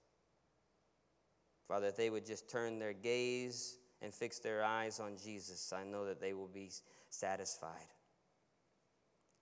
Father, 1.68 1.88
if 1.88 1.96
they 1.96 2.10
would 2.10 2.26
just 2.26 2.50
turn 2.50 2.80
their 2.80 2.94
gaze 2.94 3.78
and 4.02 4.14
fix 4.14 4.40
their 4.40 4.64
eyes 4.64 5.00
on 5.00 5.16
Jesus. 5.24 5.74
I 5.74 5.84
know 5.84 6.06
that 6.06 6.22
they 6.22 6.34
will 6.34 6.48
be 6.48 6.72
satisfied. 7.10 7.94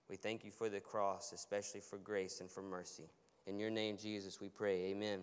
We 0.08 0.16
thank 0.16 0.44
you 0.44 0.50
for 0.50 0.68
the 0.68 0.80
cross, 0.80 1.32
especially 1.32 1.80
for 1.80 1.98
grace 1.98 2.40
and 2.40 2.50
for 2.50 2.62
mercy. 2.62 3.10
In 3.46 3.58
your 3.58 3.70
name, 3.70 3.96
Jesus, 3.96 4.40
we 4.40 4.48
pray. 4.48 4.86
Amen. 4.86 5.22